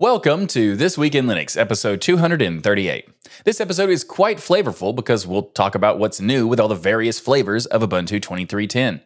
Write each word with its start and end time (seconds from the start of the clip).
Welcome 0.00 0.46
to 0.48 0.76
This 0.76 0.96
Week 0.96 1.16
in 1.16 1.26
Linux, 1.26 1.56
episode 1.56 2.00
238. 2.00 3.08
This 3.42 3.60
episode 3.60 3.90
is 3.90 4.04
quite 4.04 4.36
flavorful 4.36 4.94
because 4.94 5.26
we'll 5.26 5.50
talk 5.50 5.74
about 5.74 5.98
what's 5.98 6.20
new 6.20 6.46
with 6.46 6.60
all 6.60 6.68
the 6.68 6.76
various 6.76 7.18
flavors 7.18 7.66
of 7.66 7.82
Ubuntu 7.82 8.22
2310. 8.22 9.00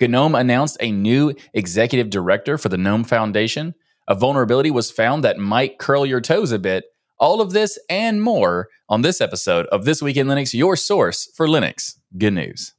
GNOME 0.00 0.34
announced 0.34 0.78
a 0.80 0.90
new 0.90 1.34
executive 1.52 2.08
director 2.08 2.56
for 2.56 2.70
the 2.70 2.78
GNOME 2.78 3.04
Foundation. 3.04 3.74
A 4.08 4.14
vulnerability 4.14 4.70
was 4.70 4.90
found 4.90 5.22
that 5.22 5.36
might 5.36 5.78
curl 5.78 6.06
your 6.06 6.22
toes 6.22 6.50
a 6.50 6.58
bit. 6.58 6.86
All 7.18 7.42
of 7.42 7.52
this 7.52 7.78
and 7.90 8.22
more 8.22 8.68
on 8.88 9.02
this 9.02 9.20
episode 9.20 9.66
of 9.66 9.84
This 9.84 10.00
Week 10.00 10.16
in 10.16 10.28
Linux, 10.28 10.54
your 10.54 10.76
source 10.76 11.30
for 11.34 11.46
Linux. 11.46 11.98
Good 12.16 12.32
news. 12.32 12.72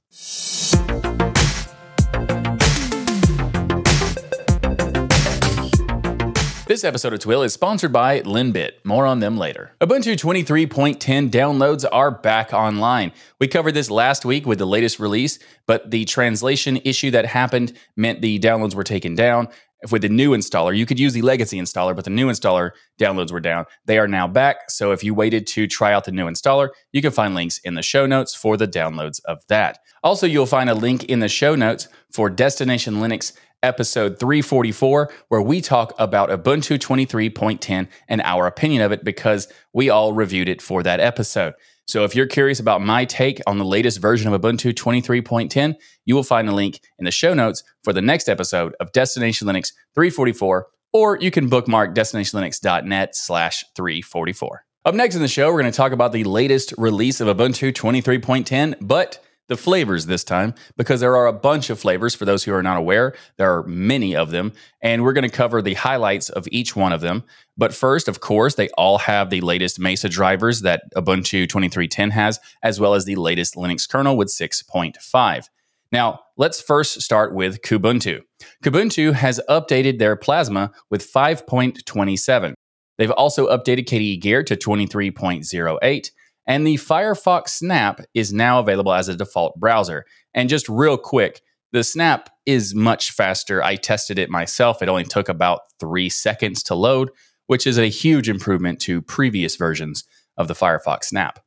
This 6.70 6.84
episode 6.84 7.14
of 7.14 7.20
Twill 7.20 7.42
is 7.42 7.52
sponsored 7.52 7.92
by 7.92 8.22
Linbit. 8.22 8.74
More 8.84 9.08
on 9.08 9.22
them 9.22 9.40
later. 9.40 9.72
Ubuntu 9.82 10.16
23.10 10.16 11.32
downloads 11.32 11.84
are 11.92 12.12
back 12.12 12.54
online. 12.54 13.12
We 13.40 13.48
covered 13.48 13.72
this 13.72 13.90
last 13.90 14.24
week 14.24 14.46
with 14.46 14.60
the 14.60 14.68
latest 14.68 15.00
release, 15.00 15.40
but 15.66 15.90
the 15.90 16.06
translation 16.06 16.78
issue 16.86 17.10
that 17.10 17.26
happened 17.26 17.74
meant 17.98 18.22
the 18.22 18.38
downloads 18.38 18.76
were 18.76 18.84
taken 18.84 19.16
down. 19.16 19.48
With 19.92 20.04
the 20.04 20.10
new 20.10 20.38
installer, 20.38 20.78
you 20.78 20.86
could 20.86 21.00
use 21.00 21.14
the 21.14 21.24
legacy 21.24 21.58
installer, 21.58 21.96
but 21.96 22.04
the 22.04 22.12
new 22.12 22.28
installer 22.28 22.72
downloads 23.00 23.32
were 23.32 23.40
down. 23.40 23.66
They 23.86 23.98
are 23.98 24.08
now 24.08 24.28
back. 24.28 24.70
So 24.70 24.92
if 24.92 25.04
you 25.04 25.16
waited 25.16 25.48
to 25.48 25.66
try 25.66 25.92
out 25.92 26.06
the 26.06 26.12
new 26.12 26.28
installer, 26.28 26.70
you 26.92 27.02
can 27.02 27.12
find 27.12 27.34
links 27.34 27.58
in 27.64 27.74
the 27.74 27.82
show 27.82 28.06
notes 28.06 28.36
for 28.36 28.58
the 28.58 28.68
downloads 28.68 29.20
of 29.26 29.40
that. 29.48 29.80
Also, 30.04 30.28
you'll 30.28 30.46
find 30.46 30.70
a 30.70 30.76
link 30.76 31.06
in 31.06 31.20
the 31.20 31.30
show 31.30 31.56
notes 31.56 31.88
for 32.12 32.30
Destination 32.30 32.96
Linux 32.96 33.34
episode 33.64 34.20
344, 34.20 35.12
where 35.28 35.42
we 35.42 35.62
talk 35.62 35.94
about 35.98 36.30
Ubuntu 36.30 36.78
23.10 36.78 37.88
and 38.08 38.22
our 38.22 38.48
opinion 38.48 38.82
of 38.82 38.92
it 38.92 39.04
because 39.04 39.52
we 39.74 39.90
all 39.90 40.14
reviewed 40.14 40.50
it 40.50 40.62
for 40.62 40.84
that 40.84 41.00
episode. 41.00 41.54
So 41.90 42.04
if 42.04 42.16
you're 42.16 42.28
curious 42.28 42.60
about 42.60 42.82
my 42.82 43.04
take 43.06 43.42
on 43.48 43.58
the 43.58 43.66
latest 43.66 44.00
version 44.00 44.32
of 44.32 44.40
Ubuntu 44.40 44.74
23.10, 44.74 45.76
you 46.06 46.14
will 46.14 46.24
find 46.24 46.48
a 46.48 46.54
link 46.54 46.82
in 47.00 47.06
the 47.06 47.12
show 47.12 47.34
notes 47.34 47.64
for 47.84 47.94
the 47.94 48.02
next 48.02 48.30
episode 48.30 48.76
of 48.80 48.92
Destination 48.92 49.48
Linux 49.48 49.74
344, 49.96 50.68
or 50.94 51.18
you 51.18 51.32
can 51.32 51.50
bookmark 51.50 51.96
destinationlinux.net 51.96 53.16
slash 53.16 53.66
344. 53.76 54.66
Up 54.86 54.96
next 54.96 55.16
in 55.16 55.22
the 55.22 55.28
show, 55.28 55.48
we're 55.48 55.62
going 55.62 55.72
to 55.72 55.76
talk 55.76 55.92
about 55.92 56.12
the 56.12 56.24
latest 56.24 56.74
release 56.78 57.22
of 57.22 57.28
Ubuntu 57.28 57.74
23.10, 57.74 58.76
but 58.82 59.20
the 59.50 59.58
flavors 59.58 60.06
this 60.06 60.24
time 60.24 60.54
because 60.78 61.02
there 61.02 61.18
are 61.18 61.28
a 61.28 61.34
bunch 61.34 61.70
of 61.70 61.80
flavors 61.80 62.16
for 62.16 62.24
those 62.24 62.44
who 62.44 62.54
are 62.54 62.64
not 62.64 62.78
aware. 62.78 63.14
There 63.36 63.52
are 63.52 63.64
many 63.64 64.16
of 64.16 64.32
them, 64.32 64.54
and 64.82 65.04
we're 65.04 65.14
going 65.14 65.30
to 65.30 65.36
cover 65.36 65.62
the 65.62 65.74
highlights 65.74 66.30
of 66.30 66.48
each 66.52 66.76
one 66.76 66.94
of 66.94 67.02
them. 67.02 67.24
But 67.58 67.74
first, 67.74 68.08
of 68.08 68.22
course, 68.22 68.56
they 68.56 68.70
all 68.70 69.00
have 69.00 69.30
the 69.30 69.42
latest 69.42 69.80
Mesa 69.80 70.08
drivers 70.08 70.62
that 70.62 70.84
Ubuntu 70.96 71.48
23.10 71.48 72.12
has, 72.12 72.40
as 72.64 72.80
well 72.80 72.94
as 72.94 73.04
the 73.04 73.16
latest 73.16 73.56
Linux 73.56 73.90
kernel 73.90 74.16
with 74.16 74.30
6.5. 74.30 75.50
Now, 75.92 76.20
let's 76.38 76.62
first 76.62 77.02
start 77.02 77.34
with 77.34 77.62
Kubuntu. 77.62 78.22
Kubuntu 78.64 79.14
has 79.14 79.42
updated 79.50 79.98
their 79.98 80.16
Plasma 80.16 80.72
with 80.92 81.12
5.27. 81.12 82.54
They've 83.00 83.12
also 83.12 83.48
updated 83.48 83.86
KDE 83.86 84.22
Gear 84.22 84.44
to 84.44 84.56
23.08 84.56 86.12
and 86.50 86.66
the 86.66 86.76
Firefox 86.76 87.50
Snap 87.50 88.02
is 88.16 88.34
now 88.34 88.60
available 88.60 88.92
as 88.92 89.08
a 89.08 89.16
default 89.16 89.58
browser. 89.60 90.04
And 90.34 90.50
just 90.50 90.68
real 90.68 90.98
quick, 90.98 91.42
the 91.72 91.84
Snap 91.84 92.32
is 92.48 92.74
much 92.74 93.12
faster. 93.12 93.64
I 93.64 93.76
tested 93.76 94.18
it 94.18 94.32
myself. 94.32 94.82
It 94.82 94.90
only 94.90 95.04
took 95.04 95.30
about 95.30 95.62
three 95.80 96.10
seconds 96.10 96.64
to 96.64 96.76
load, 96.76 97.12
which 97.46 97.68
is 97.68 97.78
a 97.78 97.88
huge 97.88 98.28
improvement 98.28 98.80
to 98.82 99.04
previous 99.04 99.56
versions 99.58 100.04
of 100.38 100.48
the 100.48 100.56
Firefox 100.56 101.06
Snap. 101.06 101.40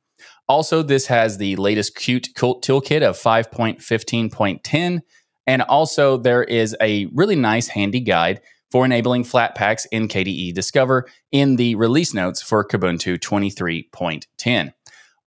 Also, 0.48 0.83
this 0.83 1.06
has 1.09 1.37
the 1.37 1.56
latest 1.56 1.97
Qt 1.97 2.34
toolkit 2.37 3.03
of 3.03 3.19
5.15.10. 3.19 5.00
And 5.48 5.62
also, 5.62 6.16
there 6.16 6.44
is 6.44 6.77
a 6.81 7.06
really 7.06 7.37
nice 7.37 7.66
handy 7.66 8.00
guide 8.00 8.41
for 8.71 8.84
enabling 8.84 9.25
Flatpaks 9.25 9.87
in 9.91 10.06
KDE 10.06 10.54
Discover 10.54 11.06
in 11.32 11.56
the 11.56 11.75
release 11.75 12.15
notes 12.15 12.41
for 12.41 12.66
Kubuntu 12.66 13.19
23.10. 13.19 14.72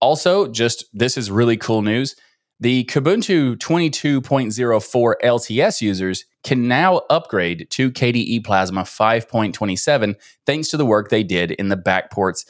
Also, 0.02 0.48
just 0.48 0.86
this 0.94 1.18
is 1.18 1.32
really 1.32 1.58
cool 1.58 1.82
news. 1.82 2.16
The 2.60 2.84
Kubuntu 2.86 3.56
22.04 3.58 5.14
LTS 5.24 5.82
users 5.82 6.26
can 6.44 6.68
now 6.68 7.02
upgrade 7.10 7.68
to 7.72 7.92
KDE 7.92 8.44
Plasma 8.44 8.82
5.27 8.82 10.16
thanks 10.46 10.68
to 10.70 10.78
the 10.78 10.86
work 10.86 11.10
they 11.10 11.24
did 11.24 11.52
in 11.52 11.70
the 11.70 11.78
backports 11.78 12.46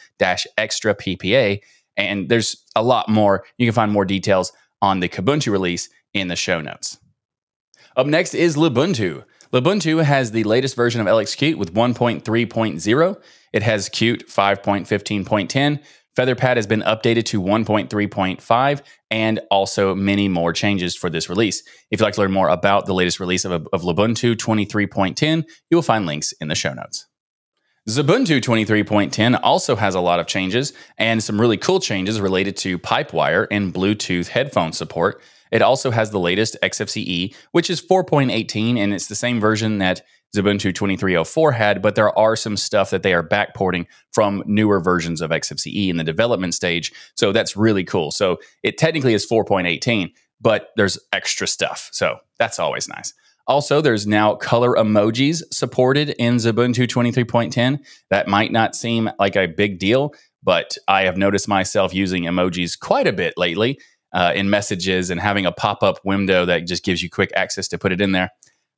extra 0.57 0.95
PPA. 0.95 1.61
And 1.97 2.29
there's 2.29 2.63
a 2.75 2.83
lot 2.83 3.09
more. 3.09 3.45
You 3.57 3.67
can 3.67 3.73
find 3.73 3.91
more 3.91 4.05
details 4.05 4.51
on 4.81 4.99
the 4.99 5.09
Kubuntu 5.09 5.51
release 5.51 5.89
in 6.13 6.27
the 6.27 6.35
show 6.35 6.61
notes. 6.61 6.97
Up 7.95 8.07
next 8.07 8.33
is 8.33 8.55
Lubuntu. 8.55 9.23
Lubuntu 9.51 10.03
has 10.03 10.31
the 10.31 10.45
latest 10.45 10.75
version 10.75 11.01
of 11.01 11.07
LXQt 11.07 11.55
with 11.55 11.73
1.3.0. 11.73 13.21
It 13.51 13.63
has 13.63 13.89
Qt 13.89 14.25
5.15.10, 14.25 15.79
Featherpad 16.17 16.57
has 16.57 16.67
been 16.67 16.81
updated 16.81 17.23
to 17.25 17.41
1.3.5 17.41 18.81
and 19.09 19.39
also 19.49 19.95
many 19.95 20.27
more 20.27 20.51
changes 20.51 20.95
for 20.95 21.09
this 21.09 21.29
release. 21.29 21.61
If 21.89 21.99
you'd 21.99 22.01
like 22.01 22.15
to 22.15 22.21
learn 22.21 22.33
more 22.33 22.49
about 22.49 22.85
the 22.85 22.93
latest 22.93 23.19
release 23.19 23.45
of, 23.45 23.67
of 23.71 23.81
Lubuntu 23.83 24.35
23.10, 24.35 25.45
you 25.69 25.77
will 25.77 25.81
find 25.81 26.05
links 26.05 26.33
in 26.33 26.49
the 26.49 26.55
show 26.55 26.73
notes. 26.73 27.07
Xubuntu 27.89 28.39
23.10 28.39 29.39
also 29.41 29.75
has 29.75 29.95
a 29.95 30.01
lot 30.01 30.19
of 30.19 30.27
changes 30.27 30.71
and 30.97 31.23
some 31.23 31.41
really 31.41 31.57
cool 31.57 31.79
changes 31.79 32.21
related 32.21 32.55
to 32.57 32.77
Pipewire 32.77 33.47
and 33.49 33.73
Bluetooth 33.73 34.27
headphone 34.27 34.71
support. 34.71 35.21
It 35.51 35.61
also 35.61 35.91
has 35.91 36.11
the 36.11 36.19
latest 36.19 36.57
XFCE, 36.61 37.35
which 37.51 37.69
is 37.69 37.81
4.18, 37.81 38.77
and 38.77 38.93
it's 38.93 39.07
the 39.07 39.15
same 39.15 39.39
version 39.39 39.79
that 39.79 40.01
Xubuntu 40.35 40.73
2304 40.73 41.51
had, 41.51 41.81
but 41.81 41.95
there 41.95 42.17
are 42.17 42.35
some 42.35 42.55
stuff 42.55 42.89
that 42.91 43.03
they 43.03 43.13
are 43.13 43.27
backporting 43.27 43.85
from 44.13 44.43
newer 44.45 44.79
versions 44.79 45.21
of 45.21 45.31
XFCE 45.31 45.89
in 45.89 45.97
the 45.97 46.03
development 46.03 46.53
stage. 46.53 46.91
So 47.15 47.31
that's 47.31 47.57
really 47.57 47.83
cool. 47.83 48.11
So 48.11 48.39
it 48.63 48.77
technically 48.77 49.13
is 49.13 49.27
4.18, 49.29 50.11
but 50.39 50.69
there's 50.77 50.97
extra 51.11 51.47
stuff. 51.47 51.89
So 51.91 52.17
that's 52.39 52.59
always 52.59 52.87
nice. 52.87 53.13
Also, 53.47 53.81
there's 53.81 54.07
now 54.07 54.35
color 54.35 54.75
emojis 54.75 55.41
supported 55.51 56.11
in 56.11 56.35
Xubuntu 56.35 56.87
23.10. 56.87 57.79
That 58.09 58.27
might 58.27 58.51
not 58.51 58.75
seem 58.75 59.09
like 59.19 59.35
a 59.35 59.47
big 59.47 59.79
deal, 59.79 60.13
but 60.43 60.77
I 60.87 61.03
have 61.03 61.17
noticed 61.17 61.47
myself 61.47 61.93
using 61.93 62.23
emojis 62.23 62.79
quite 62.79 63.07
a 63.07 63.13
bit 63.13 63.33
lately 63.37 63.79
uh, 64.13 64.31
in 64.35 64.49
messages 64.49 65.09
and 65.09 65.19
having 65.19 65.45
a 65.45 65.51
pop 65.51 65.83
up 65.83 65.99
window 66.05 66.45
that 66.45 66.67
just 66.67 66.85
gives 66.85 67.01
you 67.01 67.09
quick 67.09 67.31
access 67.35 67.67
to 67.69 67.77
put 67.77 67.91
it 67.91 67.99
in 67.99 68.11
there. 68.11 68.29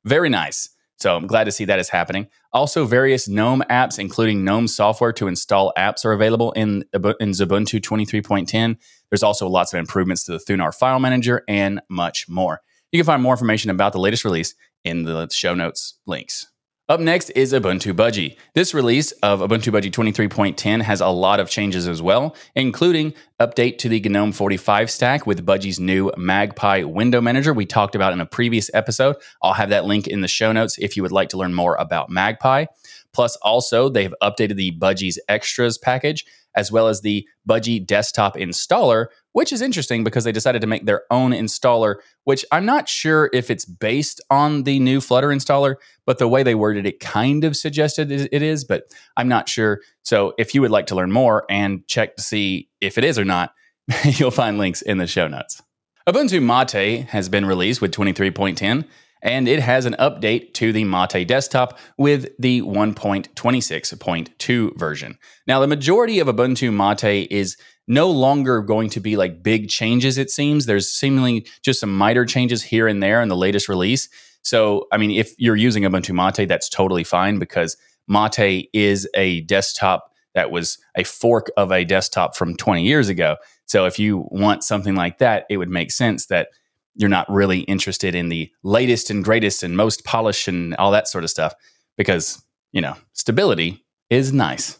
Very 0.04 0.28
nice. 0.28 0.68
So 0.98 1.16
I'm 1.16 1.26
glad 1.26 1.44
to 1.44 1.52
see 1.52 1.64
that 1.66 1.78
is 1.78 1.88
happening. 1.88 2.28
Also, 2.52 2.84
various 2.84 3.28
GNOME 3.28 3.64
apps, 3.68 3.98
including 3.98 4.44
GNOME 4.44 4.68
software 4.68 5.12
to 5.14 5.26
install 5.26 5.72
apps, 5.76 6.04
are 6.04 6.12
available 6.12 6.52
in, 6.52 6.84
in 6.94 7.30
Xubuntu 7.30 7.80
23.10. 7.80 8.76
There's 9.10 9.22
also 9.22 9.48
lots 9.48 9.72
of 9.72 9.78
improvements 9.78 10.24
to 10.24 10.32
the 10.32 10.38
Thunar 10.38 10.74
file 10.74 11.00
manager 11.00 11.42
and 11.48 11.80
much 11.88 12.28
more. 12.28 12.60
You 12.92 12.98
can 12.98 13.06
find 13.06 13.22
more 13.22 13.32
information 13.32 13.70
about 13.70 13.92
the 13.92 13.98
latest 13.98 14.24
release 14.24 14.54
in 14.84 15.02
the 15.02 15.28
show 15.30 15.54
notes 15.54 15.98
links. 16.06 16.46
Up 16.86 17.00
next 17.00 17.30
is 17.30 17.54
Ubuntu 17.54 17.94
Budgie. 17.94 18.36
This 18.52 18.74
release 18.74 19.12
of 19.22 19.40
Ubuntu 19.40 19.72
Budgie 19.72 19.90
23.10 19.90 20.82
has 20.82 21.00
a 21.00 21.08
lot 21.08 21.40
of 21.40 21.48
changes 21.48 21.88
as 21.88 22.02
well, 22.02 22.36
including 22.54 23.14
update 23.40 23.78
to 23.78 23.88
the 23.88 24.00
GNOME 24.00 24.32
45 24.32 24.90
stack 24.90 25.26
with 25.26 25.46
Budgie's 25.46 25.80
new 25.80 26.12
Magpie 26.18 26.82
window 26.82 27.22
manager 27.22 27.54
we 27.54 27.64
talked 27.64 27.94
about 27.94 28.12
in 28.12 28.20
a 28.20 28.26
previous 28.26 28.70
episode. 28.74 29.16
I'll 29.42 29.54
have 29.54 29.70
that 29.70 29.86
link 29.86 30.06
in 30.06 30.20
the 30.20 30.28
show 30.28 30.52
notes 30.52 30.76
if 30.76 30.94
you 30.94 31.02
would 31.02 31.10
like 31.10 31.30
to 31.30 31.38
learn 31.38 31.54
more 31.54 31.74
about 31.76 32.10
Magpie. 32.10 32.66
Plus, 33.14 33.36
also, 33.36 33.88
they've 33.88 34.14
updated 34.22 34.56
the 34.56 34.76
Budgie's 34.78 35.18
Extras 35.28 35.78
package 35.78 36.24
as 36.54 36.70
well 36.70 36.88
as 36.88 37.00
the 37.00 37.26
Budgie 37.48 37.84
desktop 37.84 38.36
installer, 38.36 39.06
which 39.32 39.52
is 39.52 39.60
interesting 39.60 40.04
because 40.04 40.24
they 40.24 40.32
decided 40.32 40.60
to 40.60 40.66
make 40.66 40.86
their 40.86 41.02
own 41.10 41.32
installer, 41.32 41.96
which 42.24 42.44
I'm 42.52 42.64
not 42.64 42.88
sure 42.88 43.28
if 43.32 43.50
it's 43.50 43.64
based 43.64 44.20
on 44.30 44.62
the 44.62 44.78
new 44.78 45.00
Flutter 45.00 45.28
installer, 45.28 45.76
but 46.06 46.18
the 46.18 46.28
way 46.28 46.42
they 46.42 46.54
worded 46.54 46.86
it 46.86 47.00
kind 47.00 47.44
of 47.44 47.56
suggested 47.56 48.12
it 48.12 48.42
is, 48.42 48.64
but 48.64 48.84
I'm 49.16 49.28
not 49.28 49.48
sure. 49.48 49.80
So 50.02 50.34
if 50.38 50.54
you 50.54 50.60
would 50.60 50.70
like 50.70 50.86
to 50.86 50.94
learn 50.94 51.10
more 51.10 51.44
and 51.50 51.86
check 51.88 52.16
to 52.16 52.22
see 52.22 52.68
if 52.80 52.98
it 52.98 53.04
is 53.04 53.18
or 53.18 53.24
not, 53.24 53.52
you'll 54.04 54.30
find 54.30 54.58
links 54.58 54.82
in 54.82 54.98
the 54.98 55.06
show 55.06 55.28
notes. 55.28 55.60
Ubuntu 56.08 56.42
Mate 56.42 57.06
has 57.08 57.28
been 57.28 57.46
released 57.46 57.80
with 57.80 57.90
23.10 57.92 58.84
and 59.24 59.48
it 59.48 59.58
has 59.58 59.86
an 59.86 59.96
update 59.98 60.54
to 60.54 60.72
the 60.72 60.84
Mate 60.84 61.26
desktop 61.26 61.76
with 61.98 62.28
the 62.38 62.62
1.26.2 62.62 64.78
version. 64.78 65.18
Now, 65.46 65.60
the 65.60 65.66
majority 65.66 66.20
of 66.20 66.28
Ubuntu 66.28 66.72
Mate 66.72 67.26
is 67.32 67.56
no 67.88 68.08
longer 68.10 68.60
going 68.60 68.90
to 68.90 69.00
be 69.00 69.16
like 69.16 69.42
big 69.42 69.68
changes, 69.68 70.18
it 70.18 70.30
seems. 70.30 70.66
There's 70.66 70.90
seemingly 70.90 71.46
just 71.62 71.80
some 71.80 71.96
minor 71.96 72.26
changes 72.26 72.62
here 72.62 72.86
and 72.86 73.02
there 73.02 73.22
in 73.22 73.28
the 73.28 73.36
latest 73.36 73.68
release. 73.68 74.08
So, 74.42 74.86
I 74.92 74.98
mean, 74.98 75.10
if 75.10 75.32
you're 75.38 75.56
using 75.56 75.82
Ubuntu 75.84 76.14
Mate, 76.14 76.46
that's 76.46 76.68
totally 76.68 77.04
fine 77.04 77.38
because 77.38 77.78
Mate 78.06 78.68
is 78.74 79.08
a 79.14 79.40
desktop 79.42 80.10
that 80.34 80.50
was 80.50 80.78
a 80.96 81.04
fork 81.04 81.50
of 81.56 81.72
a 81.72 81.84
desktop 81.84 82.36
from 82.36 82.56
20 82.56 82.84
years 82.84 83.08
ago. 83.08 83.36
So 83.66 83.86
if 83.86 83.98
you 83.98 84.26
want 84.30 84.64
something 84.64 84.94
like 84.94 85.18
that, 85.18 85.46
it 85.48 85.56
would 85.56 85.70
make 85.70 85.90
sense 85.90 86.26
that 86.26 86.48
you're 86.94 87.08
not 87.08 87.30
really 87.30 87.60
interested 87.60 88.14
in 88.14 88.28
the 88.28 88.50
latest 88.62 89.10
and 89.10 89.24
greatest 89.24 89.62
and 89.62 89.76
most 89.76 90.04
polished 90.04 90.48
and 90.48 90.74
all 90.76 90.90
that 90.92 91.08
sort 91.08 91.24
of 91.24 91.30
stuff 91.30 91.54
because, 91.96 92.42
you 92.72 92.80
know, 92.80 92.96
stability 93.12 93.84
is 94.10 94.32
nice. 94.32 94.78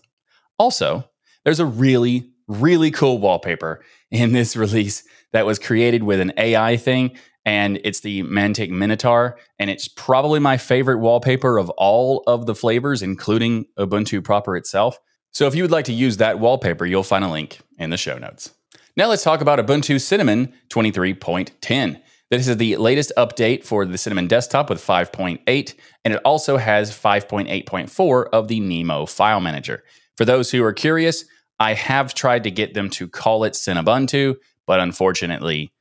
Also, 0.58 1.08
there's 1.44 1.61
a 1.61 1.66
really, 1.66 2.31
really 2.46 2.90
cool 2.90 3.19
wallpaper 3.19 3.84
in 4.11 4.32
this 4.32 4.56
release 4.56 5.05
that 5.32 5.46
was 5.46 5.58
created 5.58 6.02
with 6.02 6.20
an 6.20 6.32
AI 6.37 6.76
thing. 6.76 7.16
And 7.46 7.78
it's 7.84 8.00
the 8.00 8.22
Mantic 8.22 8.70
Minotaur. 8.70 9.38
And 9.58 9.69
it's 9.69 9.88
probably 9.88 10.40
my 10.40 10.56
favorite 10.56 10.99
wallpaper 10.99 11.58
of 11.58 11.69
all 11.70 12.22
of 12.26 12.46
the 12.46 12.55
flavors, 12.55 13.02
including 13.02 13.67
Ubuntu 13.78 14.25
proper 14.25 14.56
itself. 14.56 14.99
So 15.32 15.46
if 15.46 15.55
you 15.55 15.64
would 15.64 15.70
like 15.70 15.84
to 15.87 15.93
use 15.93 16.19
that 16.19 16.38
wallpaper, 16.38 16.87
you'll 16.87 17.02
find 17.02 17.25
a 17.25 17.28
link 17.28 17.58
in 17.78 17.90
the 17.90 17.96
show 17.96 18.17
notes. 18.17 18.55
Now 18.96 19.08
let's 19.08 19.25
talk 19.25 19.40
about 19.40 19.58
Ubuntu 19.58 20.00
Cinnamon 20.00 20.55
23.10. 20.70 22.00
This 22.30 22.48
is 22.48 22.56
the 22.56 22.76
latest 22.76 23.12
update 23.16 23.64
for 23.64 23.84
the 23.84 23.98
Cinnamon 23.98 24.26
desktop 24.26 24.70
with 24.70 24.84
5.8, 24.84 25.74
and 26.04 26.14
it 26.14 26.20
also 26.24 26.56
has 26.56 26.90
5.8.4 26.90 28.28
of 28.32 28.48
the 28.48 28.60
Nemo 28.60 29.06
file 29.06 29.40
manager. 29.40 29.84
For 30.16 30.24
those 30.24 30.50
who 30.50 30.64
are 30.64 30.72
curious, 30.72 31.24
I 31.60 31.74
have 31.74 32.14
tried 32.14 32.44
to 32.44 32.50
get 32.50 32.74
them 32.74 32.90
to 32.90 33.08
call 33.08 33.44
it 33.44 33.52
Cinnabuntu, 33.52 34.36
but 34.66 34.80
unfortunately, 34.80 35.72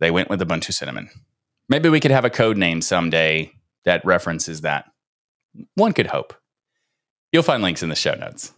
they 0.00 0.10
went 0.10 0.30
with 0.30 0.40
Ubuntu 0.40 0.72
Cinnamon. 0.72 1.10
Maybe 1.68 1.88
we 1.88 2.00
could 2.00 2.10
have 2.10 2.24
a 2.24 2.30
code 2.30 2.56
name 2.56 2.80
someday 2.80 3.52
that 3.84 4.04
references 4.04 4.62
that. 4.62 4.86
One 5.74 5.92
could 5.92 6.06
hope. 6.06 6.34
You'll 7.32 7.42
find 7.42 7.62
links 7.62 7.82
in 7.82 7.88
the 7.88 7.96
show 7.96 8.14
notes. 8.14 8.52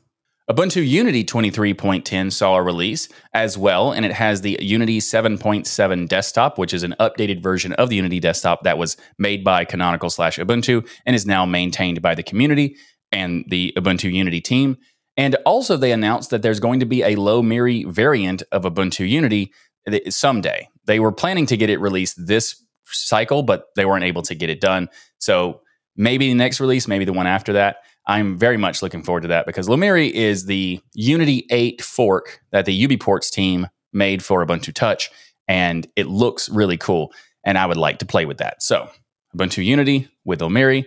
Ubuntu 0.48 0.86
Unity 0.88 1.24
23.10 1.24 2.30
saw 2.30 2.54
a 2.54 2.62
release 2.62 3.08
as 3.34 3.58
well, 3.58 3.90
and 3.90 4.06
it 4.06 4.12
has 4.12 4.42
the 4.42 4.56
Unity 4.60 5.00
7.7 5.00 6.08
desktop, 6.08 6.56
which 6.56 6.72
is 6.72 6.84
an 6.84 6.94
updated 7.00 7.42
version 7.42 7.72
of 7.72 7.88
the 7.88 7.96
Unity 7.96 8.20
desktop 8.20 8.62
that 8.62 8.78
was 8.78 8.96
made 9.18 9.42
by 9.42 9.64
Canonical 9.64 10.08
slash 10.08 10.38
Ubuntu 10.38 10.88
and 11.04 11.16
is 11.16 11.26
now 11.26 11.44
maintained 11.44 12.00
by 12.00 12.14
the 12.14 12.22
community 12.22 12.76
and 13.10 13.44
the 13.48 13.72
Ubuntu 13.76 14.12
Unity 14.12 14.40
team. 14.40 14.76
And 15.16 15.34
also, 15.44 15.76
they 15.76 15.90
announced 15.90 16.30
that 16.30 16.42
there's 16.42 16.60
going 16.60 16.78
to 16.78 16.86
be 16.86 17.02
a 17.02 17.16
Lomiri 17.16 17.84
variant 17.90 18.44
of 18.52 18.62
Ubuntu 18.62 19.08
Unity 19.08 19.52
someday. 20.10 20.68
They 20.84 21.00
were 21.00 21.12
planning 21.12 21.46
to 21.46 21.56
get 21.56 21.70
it 21.70 21.80
released 21.80 22.24
this 22.24 22.62
cycle, 22.84 23.42
but 23.42 23.66
they 23.74 23.84
weren't 23.84 24.04
able 24.04 24.22
to 24.22 24.34
get 24.36 24.50
it 24.50 24.60
done. 24.60 24.90
So 25.18 25.62
maybe 25.96 26.28
the 26.28 26.34
next 26.34 26.60
release, 26.60 26.86
maybe 26.86 27.04
the 27.04 27.12
one 27.12 27.26
after 27.26 27.54
that. 27.54 27.78
I'm 28.06 28.38
very 28.38 28.56
much 28.56 28.82
looking 28.82 29.02
forward 29.02 29.22
to 29.22 29.28
that 29.28 29.46
because 29.46 29.68
Lomiri 29.68 30.10
is 30.10 30.46
the 30.46 30.80
Unity 30.94 31.46
8 31.50 31.82
fork 31.82 32.40
that 32.52 32.64
the 32.64 32.86
UBports 32.86 33.30
team 33.30 33.68
made 33.92 34.24
for 34.24 34.44
Ubuntu 34.44 34.72
Touch, 34.72 35.10
and 35.48 35.86
it 35.96 36.06
looks 36.06 36.48
really 36.48 36.76
cool. 36.76 37.12
And 37.44 37.58
I 37.58 37.66
would 37.66 37.76
like 37.76 37.98
to 37.98 38.06
play 38.06 38.24
with 38.24 38.38
that. 38.38 38.62
So, 38.62 38.88
Ubuntu 39.36 39.64
Unity 39.64 40.08
with 40.24 40.40
Lomiri, 40.40 40.86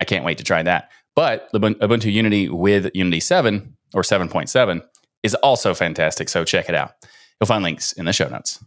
I 0.00 0.04
can't 0.04 0.24
wait 0.24 0.38
to 0.38 0.44
try 0.44 0.62
that. 0.62 0.90
But 1.16 1.52
Ubuntu 1.52 2.12
Unity 2.12 2.48
with 2.48 2.90
Unity 2.94 3.20
7 3.20 3.76
or 3.94 4.02
7.7 4.02 4.82
is 5.22 5.34
also 5.36 5.74
fantastic. 5.74 6.28
So, 6.28 6.44
check 6.44 6.68
it 6.68 6.74
out. 6.74 6.92
You'll 7.40 7.46
find 7.46 7.64
links 7.64 7.92
in 7.92 8.04
the 8.04 8.12
show 8.12 8.28
notes. 8.28 8.62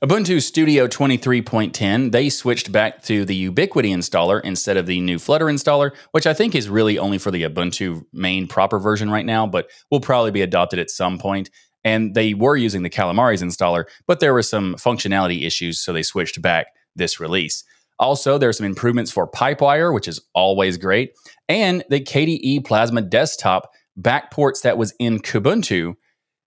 Ubuntu 0.00 0.40
Studio 0.40 0.86
23.10, 0.86 2.12
they 2.12 2.28
switched 2.28 2.70
back 2.70 3.02
to 3.02 3.24
the 3.24 3.34
Ubiquity 3.34 3.90
installer 3.90 4.40
instead 4.44 4.76
of 4.76 4.86
the 4.86 5.00
new 5.00 5.18
Flutter 5.18 5.46
installer, 5.46 5.90
which 6.12 6.24
I 6.24 6.34
think 6.34 6.54
is 6.54 6.68
really 6.68 7.00
only 7.00 7.18
for 7.18 7.32
the 7.32 7.42
Ubuntu 7.42 8.04
main 8.12 8.46
proper 8.46 8.78
version 8.78 9.10
right 9.10 9.26
now, 9.26 9.44
but 9.44 9.68
will 9.90 9.98
probably 9.98 10.30
be 10.30 10.40
adopted 10.40 10.78
at 10.78 10.88
some 10.88 11.18
point. 11.18 11.50
And 11.82 12.14
they 12.14 12.32
were 12.32 12.56
using 12.56 12.84
the 12.84 12.90
Calamares 12.90 13.42
installer, 13.42 13.86
but 14.06 14.20
there 14.20 14.32
were 14.32 14.42
some 14.42 14.76
functionality 14.76 15.44
issues, 15.44 15.80
so 15.80 15.92
they 15.92 16.04
switched 16.04 16.40
back 16.40 16.68
this 16.94 17.18
release. 17.18 17.64
Also, 17.98 18.38
there 18.38 18.50
are 18.50 18.52
some 18.52 18.66
improvements 18.66 19.10
for 19.10 19.28
Pipewire, 19.28 19.92
which 19.92 20.06
is 20.06 20.20
always 20.32 20.78
great, 20.78 21.10
and 21.48 21.82
the 21.90 22.00
KDE 22.00 22.64
Plasma 22.64 23.02
Desktop 23.02 23.72
backports 24.00 24.62
that 24.62 24.78
was 24.78 24.94
in 25.00 25.18
Kubuntu 25.18 25.96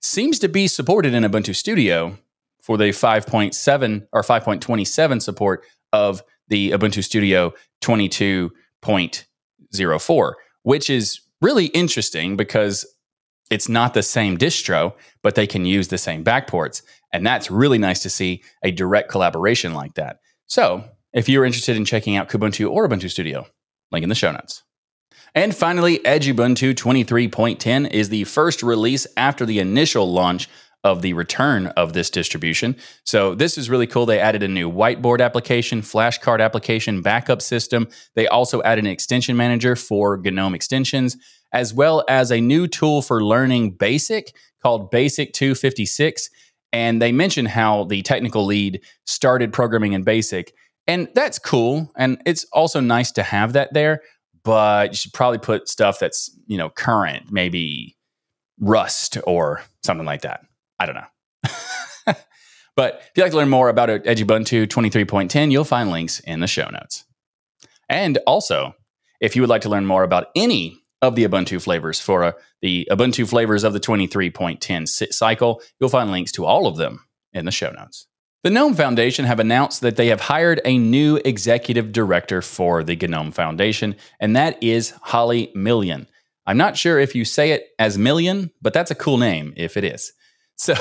seems 0.03 0.37
to 0.37 0.47
be 0.47 0.67
supported 0.67 1.15
in 1.15 1.23
Ubuntu 1.23 1.55
Studio, 1.55 2.15
for 2.69 2.77
the 2.77 2.89
5.7 2.89 4.07
or 4.13 4.21
5.27 4.21 5.21
support 5.23 5.65
of 5.91 6.21
the 6.49 6.69
Ubuntu 6.69 7.03
Studio 7.03 7.51
22.04, 7.81 10.33
which 10.61 10.87
is 10.87 11.19
really 11.41 11.65
interesting 11.65 12.37
because 12.37 12.85
it's 13.49 13.67
not 13.67 13.95
the 13.95 14.03
same 14.03 14.37
distro, 14.37 14.93
but 15.23 15.33
they 15.33 15.47
can 15.47 15.65
use 15.65 15.87
the 15.87 15.97
same 15.97 16.23
backports. 16.23 16.83
And 17.11 17.25
that's 17.25 17.49
really 17.49 17.79
nice 17.79 18.03
to 18.03 18.09
see 18.09 18.43
a 18.63 18.69
direct 18.69 19.09
collaboration 19.09 19.73
like 19.73 19.95
that. 19.95 20.19
So, 20.45 20.83
if 21.11 21.27
you're 21.27 21.45
interested 21.45 21.75
in 21.75 21.85
checking 21.85 22.17
out 22.17 22.29
Kubuntu 22.29 22.69
or 22.69 22.87
Ubuntu 22.87 23.09
Studio, 23.09 23.47
link 23.91 24.03
in 24.03 24.09
the 24.09 24.15
show 24.15 24.31
notes. 24.31 24.61
And 25.33 25.55
finally, 25.55 25.97
Edubuntu 25.99 26.73
23.10 26.75 27.89
is 27.89 28.09
the 28.09 28.25
first 28.25 28.61
release 28.61 29.07
after 29.17 29.43
the 29.43 29.57
initial 29.57 30.11
launch 30.11 30.47
of 30.83 31.01
the 31.01 31.13
return 31.13 31.67
of 31.67 31.93
this 31.93 32.09
distribution. 32.09 32.75
So 33.03 33.35
this 33.35 33.57
is 33.57 33.69
really 33.69 33.87
cool. 33.87 34.05
They 34.05 34.19
added 34.19 34.43
a 34.43 34.47
new 34.47 34.71
whiteboard 34.71 35.19
application, 35.19 35.81
flashcard 35.81 36.39
application, 36.39 37.01
backup 37.01 37.41
system. 37.41 37.87
They 38.15 38.27
also 38.27 38.61
added 38.63 38.85
an 38.85 38.91
extension 38.91 39.35
manager 39.35 39.75
for 39.75 40.17
GNOME 40.17 40.55
extensions, 40.55 41.17
as 41.51 41.73
well 41.73 42.05
as 42.07 42.31
a 42.31 42.39
new 42.39 42.67
tool 42.67 43.01
for 43.01 43.23
learning 43.23 43.71
BASIC 43.71 44.33
called 44.61 44.89
Basic 44.89 45.33
256. 45.33 46.29
And 46.71 47.01
they 47.01 47.11
mentioned 47.11 47.49
how 47.49 47.85
the 47.85 48.01
technical 48.01 48.45
lead 48.45 48.81
started 49.05 49.51
programming 49.51 49.93
in 49.93 50.03
BASIC. 50.03 50.53
And 50.87 51.09
that's 51.13 51.39
cool. 51.39 51.91
And 51.97 52.21
it's 52.25 52.45
also 52.53 52.79
nice 52.79 53.11
to 53.13 53.23
have 53.23 53.53
that 53.53 53.73
there, 53.73 54.01
but 54.43 54.91
you 54.91 54.95
should 54.95 55.13
probably 55.13 55.39
put 55.39 55.67
stuff 55.67 55.99
that's, 55.99 56.29
you 56.47 56.57
know, 56.57 56.69
current, 56.69 57.31
maybe 57.31 57.97
Rust 58.59 59.17
or 59.25 59.61
something 59.83 60.05
like 60.05 60.21
that. 60.21 60.41
I 60.79 60.85
don't 60.85 60.95
know. 60.95 62.13
but 62.75 63.01
if 63.01 63.11
you'd 63.15 63.23
like 63.23 63.31
to 63.31 63.37
learn 63.37 63.49
more 63.49 63.69
about 63.69 63.89
Edubuntu 63.89 64.67
23.10, 64.67 65.51
you'll 65.51 65.63
find 65.63 65.91
links 65.91 66.19
in 66.21 66.39
the 66.39 66.47
show 66.47 66.69
notes. 66.69 67.05
And 67.89 68.19
also, 68.25 68.75
if 69.19 69.35
you 69.35 69.41
would 69.41 69.49
like 69.49 69.63
to 69.63 69.69
learn 69.69 69.85
more 69.85 70.03
about 70.03 70.27
any 70.35 70.79
of 71.01 71.15
the 71.15 71.25
Ubuntu 71.25 71.61
flavors 71.61 71.99
for 71.99 72.23
uh, 72.23 72.31
the 72.61 72.87
Ubuntu 72.91 73.27
flavors 73.27 73.63
of 73.63 73.73
the 73.73 73.79
23.10 73.79 75.13
cycle, 75.13 75.61
you'll 75.79 75.89
find 75.89 76.11
links 76.11 76.31
to 76.33 76.45
all 76.45 76.67
of 76.67 76.77
them 76.77 77.05
in 77.33 77.45
the 77.45 77.51
show 77.51 77.71
notes. 77.71 78.07
The 78.43 78.49
GNOME 78.49 78.75
Foundation 78.75 79.25
have 79.25 79.41
announced 79.41 79.81
that 79.81 79.97
they 79.97 80.07
have 80.07 80.21
hired 80.21 80.61
a 80.63 80.77
new 80.77 81.17
executive 81.25 81.91
director 81.91 82.41
for 82.41 82.83
the 82.83 82.95
GNOME 82.95 83.31
Foundation, 83.31 83.95
and 84.19 84.33
that 84.35 84.61
is 84.63 84.91
Holly 85.01 85.51
Million. 85.53 86.07
I'm 86.45 86.57
not 86.57 86.77
sure 86.77 86.99
if 86.99 87.15
you 87.15 87.25
say 87.25 87.51
it 87.51 87.67
as 87.77 87.97
Million, 87.97 88.51
but 88.61 88.73
that's 88.73 88.91
a 88.91 88.95
cool 88.95 89.17
name 89.17 89.53
if 89.57 89.75
it 89.75 89.83
is. 89.83 90.13
So 90.59 90.75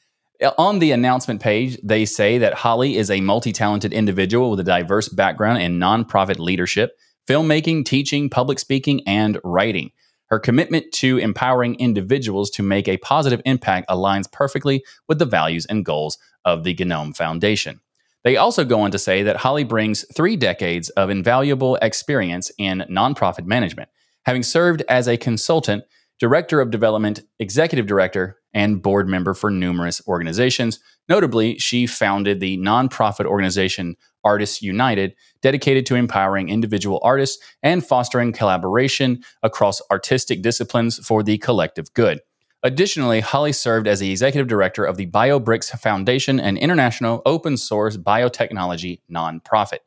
on 0.58 0.78
the 0.78 0.92
announcement 0.92 1.42
page, 1.42 1.76
they 1.82 2.06
say 2.06 2.38
that 2.38 2.54
Holly 2.54 2.96
is 2.96 3.10
a 3.10 3.20
multi 3.20 3.52
talented 3.52 3.92
individual 3.92 4.50
with 4.50 4.60
a 4.60 4.64
diverse 4.64 5.08
background 5.08 5.60
in 5.60 5.78
nonprofit 5.78 6.38
leadership, 6.38 6.96
filmmaking, 7.28 7.84
teaching, 7.84 8.30
public 8.30 8.58
speaking, 8.58 9.06
and 9.06 9.38
writing. 9.42 9.90
Her 10.26 10.38
commitment 10.38 10.92
to 10.92 11.18
empowering 11.18 11.74
individuals 11.76 12.50
to 12.50 12.62
make 12.62 12.86
a 12.86 12.98
positive 12.98 13.42
impact 13.44 13.88
aligns 13.88 14.30
perfectly 14.30 14.84
with 15.08 15.18
the 15.18 15.24
values 15.24 15.66
and 15.66 15.84
goals 15.84 16.16
of 16.44 16.64
the 16.64 16.74
GNOME 16.74 17.14
Foundation. 17.14 17.80
They 18.24 18.36
also 18.36 18.64
go 18.64 18.80
on 18.80 18.90
to 18.90 18.98
say 18.98 19.22
that 19.22 19.38
Holly 19.38 19.64
brings 19.64 20.04
three 20.14 20.36
decades 20.36 20.90
of 20.90 21.10
invaluable 21.10 21.76
experience 21.76 22.52
in 22.58 22.84
nonprofit 22.90 23.46
management, 23.46 23.88
having 24.26 24.42
served 24.42 24.82
as 24.88 25.08
a 25.08 25.16
consultant 25.16 25.84
director 26.18 26.60
of 26.60 26.70
development, 26.70 27.20
executive 27.38 27.86
director, 27.86 28.38
and 28.52 28.82
board 28.82 29.08
member 29.08 29.34
for 29.34 29.50
numerous 29.50 30.00
organizations. 30.08 30.80
Notably, 31.08 31.58
she 31.58 31.86
founded 31.86 32.40
the 32.40 32.58
nonprofit 32.58 33.26
organization 33.26 33.96
Artists 34.24 34.60
United, 34.60 35.14
dedicated 35.42 35.86
to 35.86 35.94
empowering 35.94 36.48
individual 36.48 37.00
artists 37.02 37.42
and 37.62 37.86
fostering 37.86 38.32
collaboration 38.32 39.22
across 39.42 39.80
artistic 39.90 40.42
disciplines 40.42 40.98
for 40.98 41.22
the 41.22 41.38
collective 41.38 41.92
good. 41.94 42.20
Additionally, 42.64 43.20
Holly 43.20 43.52
served 43.52 43.86
as 43.86 44.00
the 44.00 44.10
executive 44.10 44.48
director 44.48 44.84
of 44.84 44.96
the 44.96 45.06
BioBricks 45.06 45.70
Foundation, 45.78 46.40
an 46.40 46.56
international 46.56 47.22
open 47.24 47.56
source 47.56 47.96
biotechnology 47.96 49.00
nonprofit. 49.10 49.78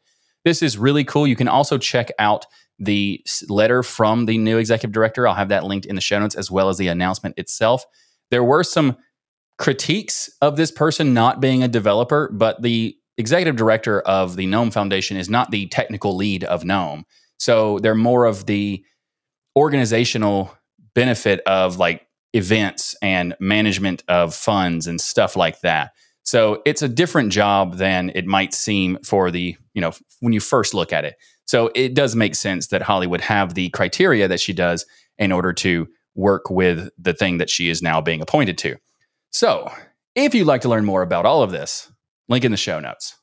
This 0.46 0.64
is 0.64 0.78
really 0.78 1.04
cool. 1.04 1.28
You 1.28 1.36
can 1.36 1.50
also 1.50 1.78
check 1.78 2.10
out 2.18 2.46
the 2.82 3.24
letter 3.48 3.84
from 3.84 4.26
the 4.26 4.38
new 4.38 4.58
executive 4.58 4.92
director. 4.92 5.28
I'll 5.28 5.36
have 5.36 5.50
that 5.50 5.64
linked 5.64 5.86
in 5.86 5.96
the 5.96 6.02
show 6.02 6.20
notes 6.20 6.36
as 6.36 6.50
well 6.52 6.70
as 6.70 6.78
the 6.78 6.88
announcement 6.88 7.38
itself. 7.38 7.86
There 8.32 8.44
were 8.44 8.64
some 8.64 8.98
critiques 9.58 10.30
of 10.42 10.58
this 10.58 10.72
person 10.72 11.14
not 11.14 11.40
being 11.40 11.62
a 11.62 11.68
developer, 11.68 12.30
but 12.34 12.62
the 12.62 12.98
executive 13.18 13.56
director 13.56 14.02
of 14.02 14.36
the 14.36 14.48
GNOME 14.48 14.72
Foundation 14.72 15.18
is 15.18 15.30
not 15.30 15.52
the 15.52 15.68
technical 15.68 16.16
lead 16.16 16.44
of 16.44 16.66
GNOME. 16.66 17.06
So 17.38 17.80
they're 17.80 17.96
more 17.96 18.26
of 18.26 18.48
the 18.48 18.84
organizational 19.56 20.58
benefit 20.96 21.42
of 21.46 21.78
like 21.78 22.08
events 22.34 22.96
and 23.02 23.36
management 23.40 24.04
of 24.08 24.34
funds 24.34 24.88
and 24.88 25.00
stuff 25.00 25.36
like 25.36 25.62
that. 25.62 25.92
So 26.24 26.62
it's 26.66 26.82
a 26.82 26.88
different 26.88 27.32
job 27.32 27.78
than 27.78 28.12
it 28.14 28.26
might 28.26 28.54
seem 28.54 28.98
for 29.04 29.32
the, 29.32 29.56
you 29.74 29.82
know, 29.82 29.92
when 30.20 30.34
you 30.34 30.40
first 30.40 30.74
look 30.74 30.94
at 30.94 31.06
it. 31.06 31.16
So 31.46 31.72
it 31.76 31.94
does 31.94 32.16
make 32.16 32.36
sense 32.36 32.68
that 32.68 32.84
Holly 32.84 33.08
would 33.08 33.22
have 33.22 33.54
the 33.54 33.70
criteria 33.70 34.28
that 34.28 34.40
she 34.40 34.54
does 34.54 34.86
in 35.18 35.32
order 35.32 35.52
to 35.54 35.88
work 36.16 36.50
with 36.50 36.90
the 36.98 37.14
thing 37.14 37.38
that 37.40 37.50
she 37.50 37.70
is 37.70 37.82
now 37.82 38.02
being 38.02 38.22
appointed 38.22 38.58
to. 38.60 38.78
So 39.32 39.72
if 40.16 40.36
you'd 40.36 40.48
like 40.48 40.62
to 40.62 40.70
learn 40.70 40.86
more 40.86 41.02
about 41.02 41.26
all 41.26 41.42
of 41.42 41.52
this, 41.52 41.92
link 42.28 42.46
in 42.46 42.52
the 42.52 42.58
show 42.58 42.80
notes. 42.80 43.16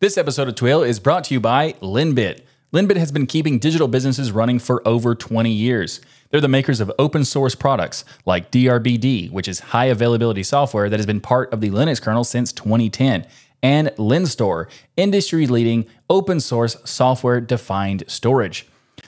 This 0.00 0.18
episode 0.18 0.48
of 0.48 0.54
Twill 0.54 0.82
is 0.82 1.00
brought 1.00 1.24
to 1.24 1.34
you 1.34 1.40
by 1.40 1.72
Linbit. 1.74 2.40
Linbit 2.74 2.96
has 2.96 3.12
been 3.12 3.26
keeping 3.26 3.58
digital 3.58 3.88
businesses 3.88 4.32
running 4.32 4.58
for 4.58 4.86
over 4.86 5.14
20 5.14 5.50
years. 5.50 6.00
They're 6.34 6.40
the 6.40 6.48
makers 6.48 6.80
of 6.80 6.90
open 6.98 7.24
source 7.24 7.54
products 7.54 8.04
like 8.26 8.50
DRBD, 8.50 9.30
which 9.30 9.46
is 9.46 9.60
high 9.70 9.84
availability 9.84 10.42
software 10.42 10.90
that 10.90 10.98
has 10.98 11.06
been 11.06 11.20
part 11.20 11.52
of 11.52 11.60
the 11.60 11.70
Linux 11.70 12.02
kernel 12.02 12.24
since 12.24 12.52
2010, 12.52 13.24
and 13.62 13.92
LINSTOR, 13.98 14.66
industry 14.96 15.46
leading 15.46 15.86
open 16.10 16.40
source 16.40 16.76
software 16.84 17.40
defined 17.40 18.02
storage. 18.08 18.66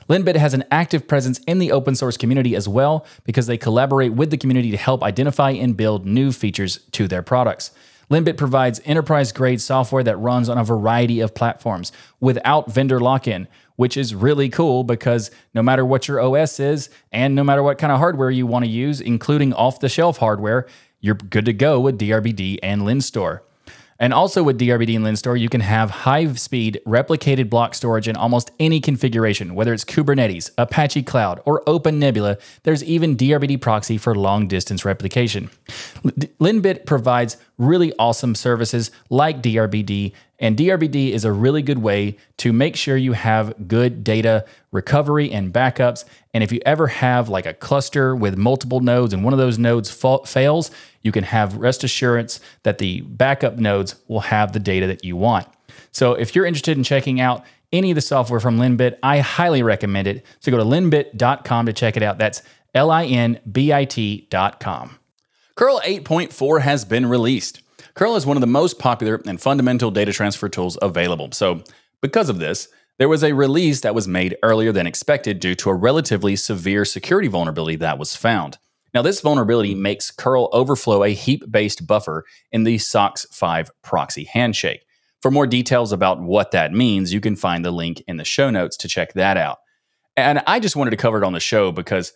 Linbit 0.09 0.37
has 0.37 0.54
an 0.54 0.62
active 0.71 1.09
presence 1.09 1.40
in 1.49 1.59
the 1.59 1.73
open 1.73 1.97
source 1.97 2.16
community 2.16 2.54
as 2.54 2.68
well 2.68 3.04
because 3.25 3.49
they 3.49 3.59
collaborate 3.59 4.12
with 4.12 4.30
the 4.30 4.37
community 4.37 4.71
to 4.71 4.76
help 4.76 5.02
identify 5.02 5.50
and 5.50 5.76
build 5.76 6.06
new 6.06 6.30
features 6.30 6.78
to 6.92 7.09
their 7.09 7.23
products. 7.23 7.73
Linbit 8.11 8.37
provides 8.37 8.81
enterprise 8.85 9.33
grade 9.33 9.61
software 9.61 10.05
that 10.05 10.17
runs 10.17 10.49
on 10.49 10.59
a 10.59 10.65
variety 10.65 11.21
of 11.21 11.35
platforms 11.35 11.91
without 12.21 12.71
vendor 12.71 13.01
lock 13.01 13.27
in, 13.27 13.49
which 13.75 13.97
is 13.97 14.15
really 14.15 14.49
cool 14.49 14.85
because 14.85 15.31
no 15.55 15.63
matter 15.63 15.85
what 15.85 16.07
your 16.07 16.21
OS 16.21 16.61
is 16.61 16.89
and 17.11 17.35
no 17.35 17.43
matter 17.43 17.63
what 17.63 17.79
kind 17.79 17.93
of 17.93 17.99
hardware 17.99 18.31
you 18.31 18.47
want 18.47 18.65
to 18.65 18.71
use, 18.71 19.01
including 19.01 19.53
off 19.53 19.81
the 19.81 19.89
shelf 19.89 20.19
hardware, 20.19 20.67
you're 21.01 21.15
good 21.15 21.45
to 21.45 21.53
go 21.53 21.81
with 21.81 21.99
DRBD 21.99 22.59
and 22.63 22.83
LINSTOR. 22.83 23.41
And 23.99 24.12
also 24.12 24.43
with 24.43 24.59
DRBD 24.59 24.97
and 24.97 25.05
LINSTOR, 25.05 25.41
you 25.41 25.49
can 25.49 25.61
have 25.61 25.91
high 25.91 26.33
speed 26.35 26.81
replicated 26.87 27.49
block 27.49 27.75
storage 27.75 28.09
in 28.09 28.17
almost 28.17 28.50
any 28.61 28.81
configuration, 28.81 29.55
whether 29.55 29.73
it's 29.73 29.85
Kubernetes, 29.85 30.50
Apache 30.59 31.03
Cloud, 31.05 31.41
or 31.45 31.62
Open 31.67 31.99
Nebula. 31.99 32.37
There's 32.65 32.85
even 32.85 33.17
DRBD 33.17 33.61
proxy 33.61 33.97
for 33.99 34.15
long 34.15 34.49
distance 34.49 34.85
replication. 34.85 35.50
Linbit 36.41 36.85
provides 36.85 37.38
really 37.59 37.93
awesome 37.99 38.35
services 38.35 38.91
like 39.09 39.43
DRBD, 39.43 40.12
and 40.38 40.57
DRBD 40.57 41.12
is 41.12 41.25
a 41.25 41.33
really 41.33 41.62
good 41.62 41.79
way 41.79 42.19
to 42.38 42.53
make 42.53 42.76
sure 42.76 42.97
you 42.97 43.15
have 43.15 43.69
good 43.69 44.05
data 44.05 44.45
recovery 44.71 45.33
and 45.33 45.53
backups. 45.53 46.05
And 46.35 46.45
if 46.45 46.53
you 46.53 46.61
ever 46.67 46.88
have 46.88 47.31
like 47.31 47.47
a 47.47 47.55
cluster 47.55 48.15
with 48.15 48.37
multiple 48.37 48.81
nodes 48.81 49.15
and 49.15 49.25
one 49.25 49.33
of 49.33 49.38
those 49.38 49.59
nodes 49.59 49.91
fa- 49.91 50.25
fails, 50.26 50.71
you 51.07 51.13
can 51.13 51.25
have 51.25 51.57
rest 51.57 51.85
assurance 51.85 52.41
that 52.65 52.79
the 52.79 53.01
backup 53.03 53.57
nodes 53.57 53.95
will 54.09 54.21
have 54.21 54.53
the 54.53 54.59
data 54.59 54.87
that 54.89 55.05
you 55.05 55.17
want. 55.17 55.47
So 55.93 56.13
if 56.13 56.35
you're 56.35 56.45
interested 56.45 56.77
in 56.77 56.85
checking 56.85 57.21
out 57.21 57.45
any 57.73 57.91
of 57.91 57.95
the 57.95 58.01
software 58.01 58.41
from 58.41 58.59
Linbit, 58.59 58.99
I 59.03 59.21
highly 59.21 59.63
recommend 59.63 60.09
it. 60.09 60.27
So 60.41 60.51
go 60.51 60.59
to 60.59 60.65
linbit.com 60.65 61.67
to 61.67 61.73
check 61.73 61.97
it 61.97 62.03
out. 62.03 62.19
That's 62.19 62.43
L 62.75 62.91
I 62.91 63.05
N 63.07 63.41
B 63.51 63.73
I 63.73 63.87
T.com. 63.87 64.99
Curl 65.55 65.81
8.4 65.81 66.61
has 66.61 66.85
been 66.85 67.07
released. 67.07 67.63
Curl 67.95 68.17
is 68.17 68.27
one 68.27 68.37
of 68.37 68.43
the 68.43 68.47
most 68.47 68.79
popular 68.79 69.23
and 69.27 69.41
fundamental 69.41 69.91
data 69.91 70.13
transfer 70.13 70.51
tools 70.51 70.77
available. 70.83 71.33
So, 71.33 71.63
because 72.03 72.29
of 72.29 72.39
this, 72.39 72.69
there 72.99 73.09
was 73.09 73.25
a 73.25 73.33
release 73.33 73.81
that 73.81 73.95
was 73.95 74.07
made 74.07 74.37
earlier 74.43 74.73
than 74.73 74.87
expected 74.87 75.41
due 75.41 75.55
to 75.55 75.71
a 75.71 75.75
relatively 75.75 76.37
severe 76.37 76.85
security 76.85 77.29
vulnerability 77.29 77.77
that 77.77 77.99
was 77.99 78.15
found. 78.15 78.59
Now, 78.95 79.02
this 79.02 79.21
vulnerability 79.21 79.75
makes 79.75 80.11
curl 80.11 80.49
overflow 80.52 81.05
a 81.05 81.11
heap 81.11 81.45
based 81.50 81.87
buffer 81.87 82.25
in 82.50 82.64
the 82.64 82.78
SOCKS 82.78 83.26
5 83.33 83.71
proxy 83.83 84.25
handshake. 84.25 84.85
For 85.23 85.31
more 85.31 85.47
details 85.47 85.93
about 85.93 86.21
what 86.21 86.52
that 86.52 86.73
means, 86.73 87.12
you 87.12 87.21
can 87.21 87.37
find 87.37 87.64
the 87.64 87.71
link 87.71 88.02
in 88.07 88.16
the 88.16 88.25
show 88.25 88.50
notes 88.50 88.76
to 88.78 88.88
check 88.88 89.12
that 89.14 89.37
out. 89.37 89.59
And 90.16 90.43
I 90.47 90.61
just 90.61 90.76
wanted 90.76 90.93
to 90.93 90.97
cover 90.97 91.19
it 91.19 91.25
on 91.25 91.33
the 91.33 91.40
show 91.40 91.73
because 91.73 92.12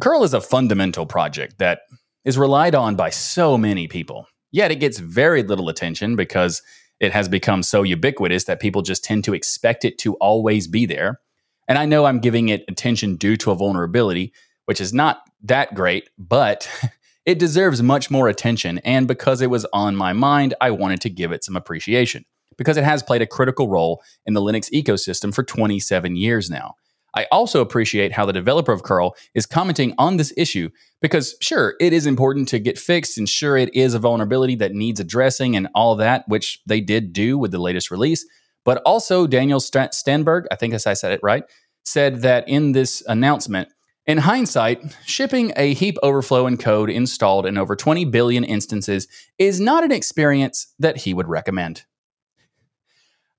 curl 0.00 0.24
is 0.24 0.34
a 0.34 0.40
fundamental 0.40 1.06
project 1.06 1.58
that 1.58 1.80
is 2.24 2.38
relied 2.38 2.74
on 2.74 2.96
by 2.96 3.10
so 3.10 3.56
many 3.56 3.86
people. 3.86 4.26
Yet 4.50 4.70
it 4.70 4.76
gets 4.76 4.98
very 4.98 5.42
little 5.42 5.68
attention 5.68 6.16
because 6.16 6.62
it 7.00 7.12
has 7.12 7.28
become 7.28 7.62
so 7.62 7.82
ubiquitous 7.82 8.44
that 8.44 8.60
people 8.60 8.82
just 8.82 9.04
tend 9.04 9.24
to 9.24 9.34
expect 9.34 9.84
it 9.84 9.98
to 9.98 10.14
always 10.14 10.66
be 10.66 10.86
there. 10.86 11.20
And 11.68 11.78
I 11.78 11.84
know 11.84 12.06
I'm 12.06 12.18
giving 12.18 12.48
it 12.48 12.64
attention 12.68 13.16
due 13.16 13.36
to 13.36 13.50
a 13.50 13.54
vulnerability, 13.54 14.32
which 14.64 14.80
is 14.80 14.92
not 14.92 15.20
that 15.42 15.74
great, 15.74 16.10
but 16.18 16.68
it 17.26 17.38
deserves 17.38 17.82
much 17.82 18.10
more 18.10 18.28
attention. 18.28 18.78
And 18.78 19.06
because 19.06 19.40
it 19.40 19.50
was 19.50 19.66
on 19.72 19.96
my 19.96 20.12
mind, 20.12 20.54
I 20.60 20.70
wanted 20.70 21.00
to 21.02 21.10
give 21.10 21.32
it 21.32 21.44
some 21.44 21.56
appreciation 21.56 22.24
because 22.56 22.76
it 22.76 22.84
has 22.84 23.02
played 23.02 23.22
a 23.22 23.26
critical 23.26 23.68
role 23.68 24.02
in 24.26 24.34
the 24.34 24.40
Linux 24.40 24.70
ecosystem 24.72 25.34
for 25.34 25.42
27 25.42 26.16
years 26.16 26.50
now. 26.50 26.74
I 27.14 27.26
also 27.32 27.60
appreciate 27.60 28.12
how 28.12 28.26
the 28.26 28.32
developer 28.32 28.72
of 28.72 28.82
curl 28.82 29.14
is 29.34 29.46
commenting 29.46 29.94
on 29.98 30.18
this 30.18 30.32
issue 30.36 30.68
because, 31.00 31.36
sure, 31.40 31.74
it 31.80 31.92
is 31.92 32.06
important 32.06 32.48
to 32.48 32.58
get 32.58 32.78
fixed, 32.78 33.16
and 33.16 33.28
sure, 33.28 33.56
it 33.56 33.74
is 33.74 33.94
a 33.94 33.98
vulnerability 33.98 34.56
that 34.56 34.72
needs 34.72 35.00
addressing 35.00 35.56
and 35.56 35.68
all 35.74 35.96
that, 35.96 36.24
which 36.28 36.60
they 36.66 36.80
did 36.80 37.12
do 37.12 37.38
with 37.38 37.50
the 37.50 37.58
latest 37.58 37.90
release. 37.90 38.26
But 38.64 38.82
also, 38.84 39.26
Daniel 39.26 39.60
Stenberg, 39.60 40.44
I 40.50 40.56
think 40.56 40.74
as 40.74 40.86
I 40.86 40.92
said 40.92 41.12
it 41.12 41.20
right, 41.22 41.44
said 41.84 42.22
that 42.22 42.46
in 42.48 42.72
this 42.72 43.02
announcement, 43.06 43.68
in 44.08 44.18
hindsight, 44.18 44.96
shipping 45.04 45.52
a 45.54 45.74
heap 45.74 45.98
overflow 46.02 46.46
and 46.46 46.58
code 46.58 46.88
installed 46.88 47.44
in 47.44 47.58
over 47.58 47.76
20 47.76 48.06
billion 48.06 48.42
instances 48.42 49.06
is 49.38 49.60
not 49.60 49.84
an 49.84 49.92
experience 49.92 50.74
that 50.78 50.96
he 50.96 51.12
would 51.12 51.28
recommend. 51.28 51.84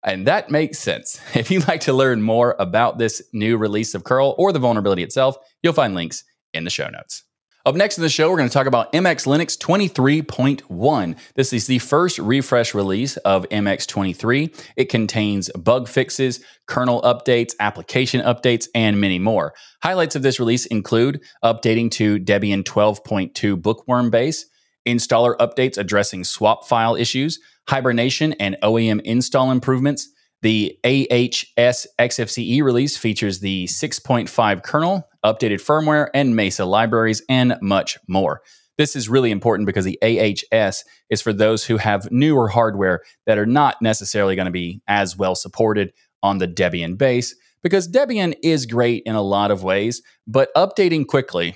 And 0.04 0.28
that 0.28 0.52
makes 0.52 0.78
sense. 0.78 1.20
If 1.36 1.50
you'd 1.50 1.68
like 1.68 1.82
to 1.82 1.94
learn 1.94 2.22
more 2.22 2.56
about 2.60 3.00
this 3.00 3.22
new 3.34 3.58
release 3.58 3.96
of 3.96 4.04
curl 4.04 4.36
or 4.38 4.54
the 4.54 4.60
vulnerability 4.60 5.02
itself, 5.02 5.38
you'll 5.64 5.74
find 5.74 5.96
links 5.96 6.24
in 6.54 6.64
the 6.66 6.70
show 6.70 6.88
notes. 6.88 7.24
Up 7.70 7.76
next 7.76 8.00
in 8.00 8.02
the 8.02 8.10
show, 8.10 8.32
we're 8.32 8.38
going 8.38 8.50
to 8.50 8.54
talk 8.54 8.66
about 8.66 8.92
MX 8.94 9.28
Linux 9.28 9.56
23.1. 9.56 11.16
This 11.36 11.54
is 11.54 11.68
the 11.68 11.78
first 11.78 12.18
refresh 12.18 12.74
release 12.74 13.16
of 13.18 13.48
MX 13.50 13.86
23. 13.86 14.52
It 14.76 14.90
contains 14.90 15.52
bug 15.52 15.88
fixes, 15.88 16.44
kernel 16.66 17.00
updates, 17.04 17.54
application 17.60 18.22
updates, 18.22 18.68
and 18.74 19.00
many 19.00 19.20
more. 19.20 19.54
Highlights 19.84 20.16
of 20.16 20.24
this 20.24 20.40
release 20.40 20.66
include 20.66 21.22
updating 21.44 21.92
to 21.92 22.18
Debian 22.18 22.64
12.2 22.64 23.62
bookworm 23.62 24.10
base, 24.10 24.48
installer 24.88 25.38
updates 25.38 25.78
addressing 25.78 26.24
swap 26.24 26.68
file 26.68 26.96
issues, 26.96 27.40
hibernation 27.68 28.34
and 28.40 28.58
OEM 28.64 29.00
install 29.02 29.52
improvements, 29.52 30.10
the 30.42 30.80
AHS 30.86 31.86
XFCE 32.00 32.64
release 32.64 32.98
features 32.98 33.42
the 33.42 33.66
6.5 33.66 34.64
kernel, 34.64 35.09
updated 35.26 35.62
firmware, 35.62 36.10
and 36.14 36.36
Mesa 36.36 36.66
libraries, 36.66 37.22
and 37.30 37.58
much 37.62 37.98
more. 38.08 38.42
This 38.78 38.96
is 38.96 39.10
really 39.10 39.32
important 39.32 39.66
because 39.68 39.86
the 39.86 40.00
AHS 40.02 40.86
is 41.10 41.22
for 41.22 41.34
those 41.34 41.66
who 41.66 41.78
have 41.78 42.12
newer 42.12 42.48
hardware 42.48 43.02
that 43.26 43.38
are 43.38 43.46
not 43.46 43.82
necessarily 43.82 44.36
going 44.36 44.46
to 44.46 44.52
be 44.52 44.82
as 44.88 45.18
well 45.18 45.36
supported 45.36 45.92
on 46.24 46.38
the 46.38 46.48
Debian 46.48 46.98
base, 46.98 47.36
because 47.62 47.90
Debian 47.90 48.36
is 48.42 48.66
great 48.66 49.04
in 49.06 49.16
a 49.16 49.22
lot 49.22 49.52
of 49.52 49.64
ways, 49.64 50.02
but 50.26 50.54
updating 50.56 51.06
quickly 51.06 51.56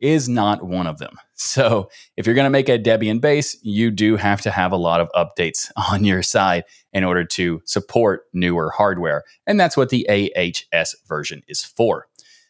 is 0.00 0.28
not 0.28 0.62
one 0.62 0.86
of 0.86 0.98
them. 0.98 1.16
So, 1.38 1.90
if 2.16 2.24
you're 2.24 2.34
going 2.34 2.46
to 2.46 2.50
make 2.50 2.70
a 2.70 2.78
Debian 2.78 3.20
base, 3.20 3.58
you 3.62 3.90
do 3.90 4.16
have 4.16 4.40
to 4.40 4.50
have 4.50 4.72
a 4.72 4.76
lot 4.76 5.00
of 5.00 5.10
updates 5.14 5.70
on 5.76 6.02
your 6.02 6.22
side 6.22 6.64
in 6.92 7.04
order 7.04 7.24
to 7.24 7.60
support 7.66 8.22
newer 8.32 8.70
hardware. 8.70 9.22
And 9.46 9.60
that's 9.60 9.76
what 9.76 9.90
the 9.90 10.08
AHS 10.08 10.96
version 11.06 11.42
is 11.46 11.62
for. 11.62 12.08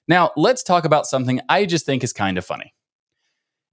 Now, 0.09 0.31
let's 0.37 0.63
talk 0.63 0.85
about 0.85 1.07
something 1.07 1.41
I 1.49 1.67
just 1.67 1.87
think 1.87 2.05
is 2.05 2.13
kind 2.13 2.39
of 2.39 2.45
funny. 2.45 2.73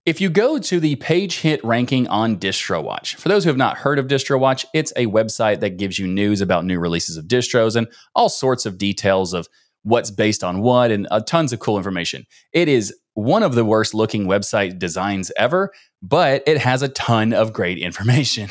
If 0.06 0.20
you 0.20 0.30
go 0.30 0.60
to 0.60 0.80
the 0.82 0.98
page 0.98 1.40
hit 1.40 1.64
ranking 1.64 2.08
on 2.10 2.38
DistroWatch, 2.38 3.16
for 3.16 3.30
those 3.30 3.46
who 3.46 3.50
have 3.50 3.58
not 3.58 3.78
heard 3.78 4.00
of 4.00 4.08
DistroWatch, 4.08 4.66
it's 4.74 4.92
a 4.98 5.06
website 5.06 5.62
that 5.62 5.78
gives 5.78 5.98
you 5.98 6.08
news 6.08 6.42
about 6.42 6.66
new 6.66 6.78
releases 6.78 7.16
of 7.16 7.26
distros 7.26 7.78
and 7.78 7.88
all 8.14 8.28
sorts 8.28 8.66
of 8.66 8.78
details 8.78 9.34
of 9.34 9.48
what's 9.84 10.12
based 10.12 10.44
on 10.44 10.62
what 10.62 10.92
and 10.92 11.08
uh, 11.12 11.22
tons 11.22 11.54
of 11.54 11.60
cool 11.60 11.78
information. 11.78 12.26
It 12.52 12.68
is 12.68 12.94
one 13.14 13.44
of 13.44 13.56
the 13.56 13.64
worst 13.64 13.94
looking 13.94 14.26
website 14.26 14.80
designs 14.80 15.32
ever, 15.38 15.72
but 16.02 16.44
it 16.48 16.58
has 16.58 16.82
a 16.82 16.90
ton 16.90 17.32
of 17.32 17.54
great 17.54 17.78
information. 17.78 18.50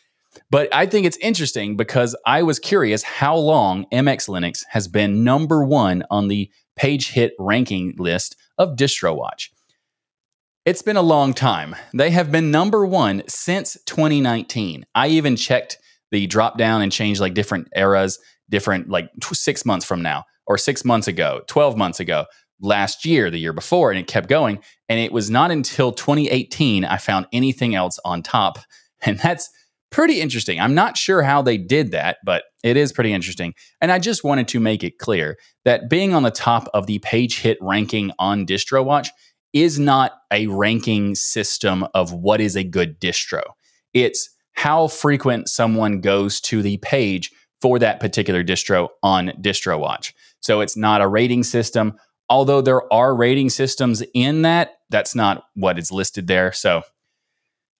but 0.50 0.72
I 0.72 0.86
think 0.86 1.06
it's 1.06 1.18
interesting 1.18 1.76
because 1.76 2.16
I 2.24 2.42
was 2.42 2.58
curious 2.58 3.02
how 3.02 3.36
long 3.36 3.86
MX 3.92 4.28
Linux 4.28 4.62
has 4.70 4.88
been 4.88 5.24
number 5.24 5.64
one 5.64 6.04
on 6.10 6.28
the 6.28 6.50
page 6.76 7.10
hit 7.10 7.34
ranking 7.38 7.94
list 7.98 8.36
of 8.58 8.76
DistroWatch. 8.76 9.50
It's 10.64 10.82
been 10.82 10.96
a 10.96 11.02
long 11.02 11.34
time. 11.34 11.76
They 11.92 12.10
have 12.10 12.32
been 12.32 12.50
number 12.50 12.86
one 12.86 13.22
since 13.28 13.76
2019. 13.86 14.86
I 14.94 15.08
even 15.08 15.36
checked 15.36 15.78
the 16.10 16.26
drop 16.26 16.56
down 16.56 16.80
and 16.80 16.90
changed 16.90 17.20
like 17.20 17.34
different 17.34 17.68
eras, 17.76 18.18
different 18.48 18.88
like 18.88 19.10
six 19.32 19.66
months 19.66 19.84
from 19.84 20.00
now 20.00 20.24
or 20.46 20.56
six 20.56 20.84
months 20.84 21.08
ago, 21.08 21.42
12 21.48 21.76
months 21.76 22.00
ago, 22.00 22.26
last 22.60 23.04
year, 23.04 23.30
the 23.30 23.38
year 23.38 23.52
before, 23.52 23.90
and 23.90 23.98
it 23.98 24.06
kept 24.06 24.28
going. 24.28 24.58
And 24.88 25.00
it 25.00 25.12
was 25.12 25.30
not 25.30 25.50
until 25.50 25.92
2018 25.92 26.84
I 26.84 26.96
found 26.96 27.26
anything 27.32 27.74
else 27.74 27.98
on 28.04 28.22
top. 28.22 28.58
And 29.06 29.18
that's 29.18 29.50
pretty 29.94 30.20
interesting. 30.20 30.60
I'm 30.60 30.74
not 30.74 30.96
sure 30.96 31.22
how 31.22 31.40
they 31.40 31.56
did 31.56 31.92
that, 31.92 32.18
but 32.24 32.42
it 32.64 32.76
is 32.76 32.92
pretty 32.92 33.12
interesting. 33.12 33.54
And 33.80 33.92
I 33.92 34.00
just 34.00 34.24
wanted 34.24 34.48
to 34.48 34.60
make 34.60 34.82
it 34.82 34.98
clear 34.98 35.38
that 35.64 35.88
being 35.88 36.12
on 36.12 36.24
the 36.24 36.32
top 36.32 36.68
of 36.74 36.86
the 36.86 36.98
page 36.98 37.38
hit 37.40 37.58
ranking 37.60 38.10
on 38.18 38.44
DistroWatch 38.44 39.08
is 39.52 39.78
not 39.78 40.12
a 40.32 40.48
ranking 40.48 41.14
system 41.14 41.86
of 41.94 42.12
what 42.12 42.40
is 42.40 42.56
a 42.56 42.64
good 42.64 43.00
distro. 43.00 43.42
It's 43.92 44.28
how 44.54 44.88
frequent 44.88 45.48
someone 45.48 46.00
goes 46.00 46.40
to 46.42 46.60
the 46.60 46.78
page 46.78 47.30
for 47.62 47.78
that 47.78 48.00
particular 48.00 48.42
distro 48.42 48.88
on 49.02 49.28
DistroWatch. 49.40 50.12
So 50.40 50.60
it's 50.60 50.76
not 50.76 51.02
a 51.02 51.08
rating 51.08 51.44
system 51.44 51.94
although 52.30 52.60
there 52.60 52.92
are 52.92 53.14
rating 53.14 53.50
systems 53.50 54.02
in 54.14 54.42
that, 54.42 54.72
that's 54.90 55.14
not 55.14 55.44
what 55.54 55.78
is 55.78 55.92
listed 55.92 56.26
there. 56.26 56.52
So 56.52 56.82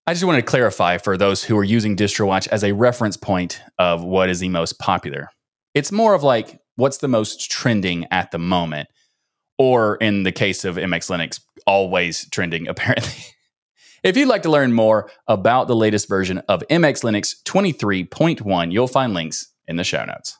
I 0.06 0.12
just 0.12 0.25
wanted 0.25 0.42
to 0.42 0.46
clarify 0.46 0.99
for 0.99 1.16
those 1.16 1.42
who 1.42 1.56
are 1.56 1.64
using 1.64 1.96
DistroWatch 1.96 2.46
as 2.49 2.62
a 2.62 2.73
reference 2.73 3.16
point 3.16 3.62
of 3.78 4.04
what 4.04 4.28
is 4.28 4.38
the 4.38 4.50
most 4.50 4.78
popular. 4.78 5.30
It's 5.73 5.90
more 5.90 6.12
of 6.12 6.23
like 6.23 6.61
what's 6.76 6.99
the 6.99 7.08
most 7.08 7.50
trending 7.50 8.06
at 8.11 8.30
the 8.30 8.38
moment, 8.38 8.88
or 9.56 9.96
in 9.96 10.25
the 10.25 10.32
case 10.32 10.66
of 10.66 10.76
MX 10.76 11.11
Linux, 11.11 11.40
always 11.66 12.28
trending, 12.28 12.68
apparently. 12.68 13.25
if 14.02 14.14
you'd 14.14 14.28
like 14.28 14.42
to 14.42 14.50
learn 14.50 14.75
more 14.75 15.11
about 15.26 15.68
the 15.68 15.76
latest 15.76 16.06
version 16.06 16.38
of 16.49 16.62
MX 16.70 17.02
Linux 17.02 17.42
23.1, 17.44 18.73
you'll 18.73 18.87
find 18.87 19.14
links 19.14 19.54
in 19.66 19.76
the 19.76 19.84
show 19.84 20.04
notes. 20.04 20.37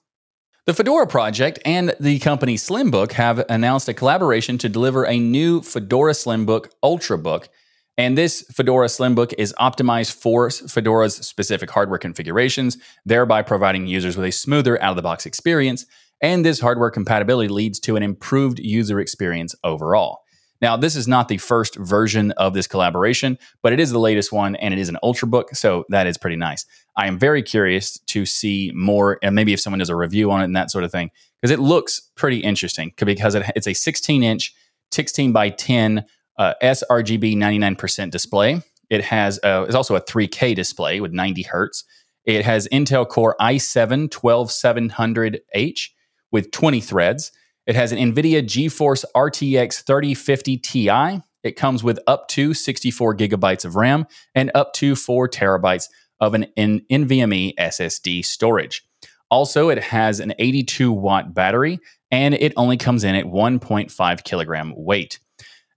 The 0.67 0.75
Fedora 0.75 1.07
project 1.07 1.59
and 1.65 1.95
the 1.99 2.19
company 2.19 2.57
Slimbook 2.57 3.13
have 3.13 3.45
announced 3.49 3.89
a 3.89 3.95
collaboration 3.95 4.59
to 4.59 4.69
deliver 4.69 5.07
a 5.07 5.19
new 5.19 5.63
Fedora 5.63 6.13
Slimbook 6.13 6.69
Ultrabook. 6.83 7.49
And 7.97 8.19
this 8.19 8.43
Fedora 8.51 8.89
Slimbook 8.89 9.33
is 9.39 9.55
optimized 9.61 10.13
for 10.15 10.51
Fedora's 10.51 11.15
specific 11.17 11.71
hardware 11.71 11.99
configurations, 11.99 12.77
thereby 13.07 13.43
providing 13.43 13.87
users 13.87 14.17
with 14.17 14.27
a 14.27 14.33
smoother 14.33 14.83
out 14.83 14.91
of 14.91 14.97
the 14.97 15.03
box 15.03 15.27
experience. 15.27 15.87
And 16.21 16.45
this 16.45 16.61
hardware 16.61 16.91
compatibility 16.91 17.49
leads 17.49 17.79
to 17.81 17.97
an 17.97 18.03
improved 18.03 18.59
user 18.59 18.99
experience 18.99 19.55
overall. 19.63 20.23
Now, 20.61 20.77
this 20.77 20.97
is 20.97 21.07
not 21.07 21.29
the 21.29 21.37
first 21.39 21.77
version 21.77 22.31
of 22.33 22.55
this 22.55 22.67
collaboration, 22.67 23.39
but 23.63 23.73
it 23.73 23.81
is 23.81 23.91
the 23.91 23.99
latest 23.99 24.33
one 24.33 24.57
and 24.57 24.73
it 24.73 24.81
is 24.81 24.89
an 24.89 24.97
Ultrabook, 25.03 25.55
so 25.55 25.85
that 25.91 26.07
is 26.07 26.17
pretty 26.17 26.37
nice. 26.37 26.65
I 26.97 27.07
am 27.07 27.19
very 27.19 27.43
curious 27.43 27.99
to 28.07 28.25
see 28.25 28.73
more, 28.75 29.19
and 29.23 29.35
maybe 29.35 29.53
if 29.53 29.61
someone 29.61 29.81
does 29.81 29.91
a 29.91 29.97
review 29.97 30.31
on 30.31 30.41
it 30.41 30.45
and 30.45 30.57
that 30.57 30.71
sort 30.71 30.85
of 30.85 30.91
thing, 30.93 31.11
because 31.41 31.51
it 31.51 31.61
looks 31.61 32.01
pretty 32.15 32.39
interesting 32.39 32.93
because 32.97 33.35
it, 33.35 33.45
it's 33.55 33.67
a 33.67 33.75
16 33.75 34.23
inch, 34.23 34.55
16 34.91 35.33
by 35.33 35.51
10 35.51 36.07
uh, 36.37 36.55
sRGB 36.63 37.37
99% 37.37 38.11
display. 38.11 38.61
It 38.91 39.05
has 39.05 39.41
uh, 39.43 39.65
it's 39.67 39.75
also 39.75 39.97
a 39.97 40.01
3K 40.01 40.55
display 40.55 41.01
with 41.01 41.13
90 41.13 41.43
hertz. 41.43 41.85
It 42.25 42.45
has 42.45 42.69
Intel 42.69 43.09
Core 43.09 43.37
i7 43.41 44.09
12700H 44.09 45.91
with 46.31 46.51
20 46.51 46.81
threads. 46.81 47.33
It 47.67 47.77
has 47.77 47.93
an 47.93 47.99
NVIDIA 47.99 48.43
GeForce 48.43 49.05
RTX 49.15 49.85
3050 49.85 50.57
Ti. 50.59 51.23
It 51.43 51.57
comes 51.57 51.85
with 51.85 51.99
up 52.07 52.29
to 52.29 52.55
64 52.55 53.17
gigabytes 53.17 53.65
of 53.65 53.77
RAM 53.77 54.07
and 54.35 54.51
up 54.55 54.73
to 54.75 54.97
4 54.97 55.29
terabytes 55.29 55.89
of 56.21 56.35
an 56.35 56.47
NVMe 56.57 57.55
SSD 57.57 58.25
storage. 58.25 58.87
Also, 59.31 59.69
it 59.69 59.79
has 59.79 60.21
an 60.21 60.33
82 60.39 60.93
watt 60.93 61.35
battery 61.35 61.81
and 62.11 62.35
it 62.35 62.53
only 62.57 62.77
comes 62.77 63.05
in 63.05 63.15
at 63.15 63.25
1.5 63.25 64.25
kilogram 64.25 64.73
weight. 64.77 65.19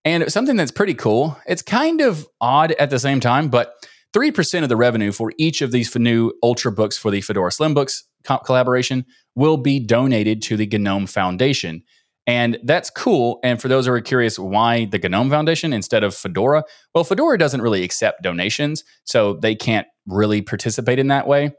And 0.08 0.32
something 0.32 0.56
that's 0.56 0.72
pretty 0.72 0.94
cool, 0.94 1.38
it's 1.46 1.62
kind 1.62 2.00
of 2.00 2.26
odd 2.40 2.72
at 2.72 2.90
the 2.90 2.98
same 2.98 3.20
time, 3.20 3.50
but 3.50 3.74
3% 4.14 4.64
of 4.64 4.70
the 4.70 4.78
revenue 4.78 5.12
for 5.12 5.34
each 5.38 5.62
of 5.62 5.74
these 5.74 5.94
new 5.98 6.32
Ultrabooks 6.42 6.98
for 6.98 7.12
the 7.12 7.20
Fedora 7.20 7.52
Slimbooks 7.52 8.04
collaboration 8.46 9.06
will 9.36 9.58
be 9.58 9.82
donated 9.82 10.42
to 10.44 10.56
the 10.56 10.66
GNOME 10.66 11.08
Foundation. 11.08 11.84
And 12.26 12.58
that's 12.64 12.90
cool. 12.90 13.42
And 13.44 13.62
for 13.62 13.68
those 13.68 13.86
who 13.86 13.92
are 13.92 14.00
curious 14.00 14.40
why 14.40 14.86
the 14.86 14.98
GNOME 14.98 15.30
Foundation 15.30 15.74
instead 15.74 16.06
of 16.06 16.16
Fedora, 16.16 16.64
well, 16.96 17.04
Fedora 17.04 17.38
doesn't 17.38 17.62
really 17.62 17.84
accept 17.84 18.24
donations, 18.24 18.86
so 19.04 19.34
they 19.34 19.56
can't 19.56 19.88
really 20.06 20.42
participate 20.42 21.00
in 21.00 21.10
that 21.10 21.28
way. 21.28 21.52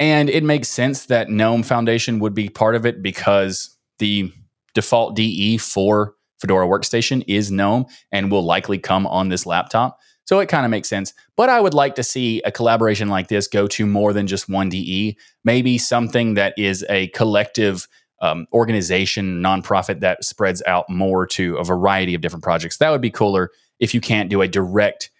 And 0.00 0.28
it 0.28 0.42
makes 0.42 0.68
sense 0.68 1.06
that 1.06 1.30
GNOME 1.30 1.62
Foundation 1.62 2.18
would 2.18 2.34
be 2.34 2.48
part 2.48 2.74
of 2.74 2.86
it 2.86 3.04
because 3.04 3.78
the 4.00 4.32
default 4.74 5.14
DE 5.14 5.58
for 5.58 6.16
Fedora 6.44 6.66
Workstation 6.66 7.24
is 7.26 7.50
GNOME 7.50 7.86
and 8.12 8.30
will 8.30 8.44
likely 8.44 8.78
come 8.78 9.06
on 9.06 9.30
this 9.30 9.46
laptop. 9.46 9.98
So 10.26 10.40
it 10.40 10.48
kind 10.50 10.66
of 10.66 10.70
makes 10.70 10.90
sense. 10.90 11.14
But 11.36 11.48
I 11.48 11.58
would 11.58 11.72
like 11.72 11.94
to 11.94 12.02
see 12.02 12.42
a 12.42 12.52
collaboration 12.52 13.08
like 13.08 13.28
this 13.28 13.48
go 13.48 13.66
to 13.68 13.86
more 13.86 14.12
than 14.12 14.26
just 14.26 14.46
one 14.46 14.68
DE, 14.68 15.16
maybe 15.42 15.78
something 15.78 16.34
that 16.34 16.52
is 16.58 16.84
a 16.90 17.08
collective 17.08 17.88
um, 18.20 18.46
organization, 18.52 19.42
nonprofit 19.42 20.00
that 20.00 20.22
spreads 20.22 20.62
out 20.66 20.88
more 20.90 21.26
to 21.28 21.56
a 21.56 21.64
variety 21.64 22.14
of 22.14 22.20
different 22.20 22.44
projects. 22.44 22.76
That 22.76 22.90
would 22.90 23.00
be 23.00 23.10
cooler 23.10 23.50
if 23.80 23.94
you 23.94 24.02
can't 24.02 24.28
do 24.28 24.42
a 24.42 24.48
direct 24.48 25.10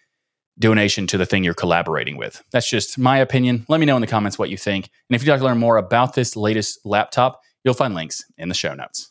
donation 0.58 1.06
to 1.06 1.16
the 1.16 1.24
thing 1.24 1.42
you're 1.42 1.54
collaborating 1.54 2.18
with. 2.18 2.44
That's 2.52 2.68
just 2.68 2.98
my 2.98 3.16
opinion. 3.16 3.64
Let 3.70 3.80
me 3.80 3.86
know 3.86 3.96
in 3.96 4.02
the 4.02 4.06
comments 4.06 4.38
what 4.38 4.50
you 4.50 4.58
think. 4.58 4.90
And 5.08 5.16
if 5.16 5.22
you'd 5.22 5.32
like 5.32 5.40
to 5.40 5.46
learn 5.46 5.58
more 5.58 5.78
about 5.78 6.14
this 6.14 6.36
latest 6.36 6.84
laptop, 6.84 7.40
you'll 7.64 7.72
find 7.72 7.94
links 7.94 8.24
in 8.36 8.50
the 8.50 8.54
show 8.54 8.74
notes. 8.74 9.10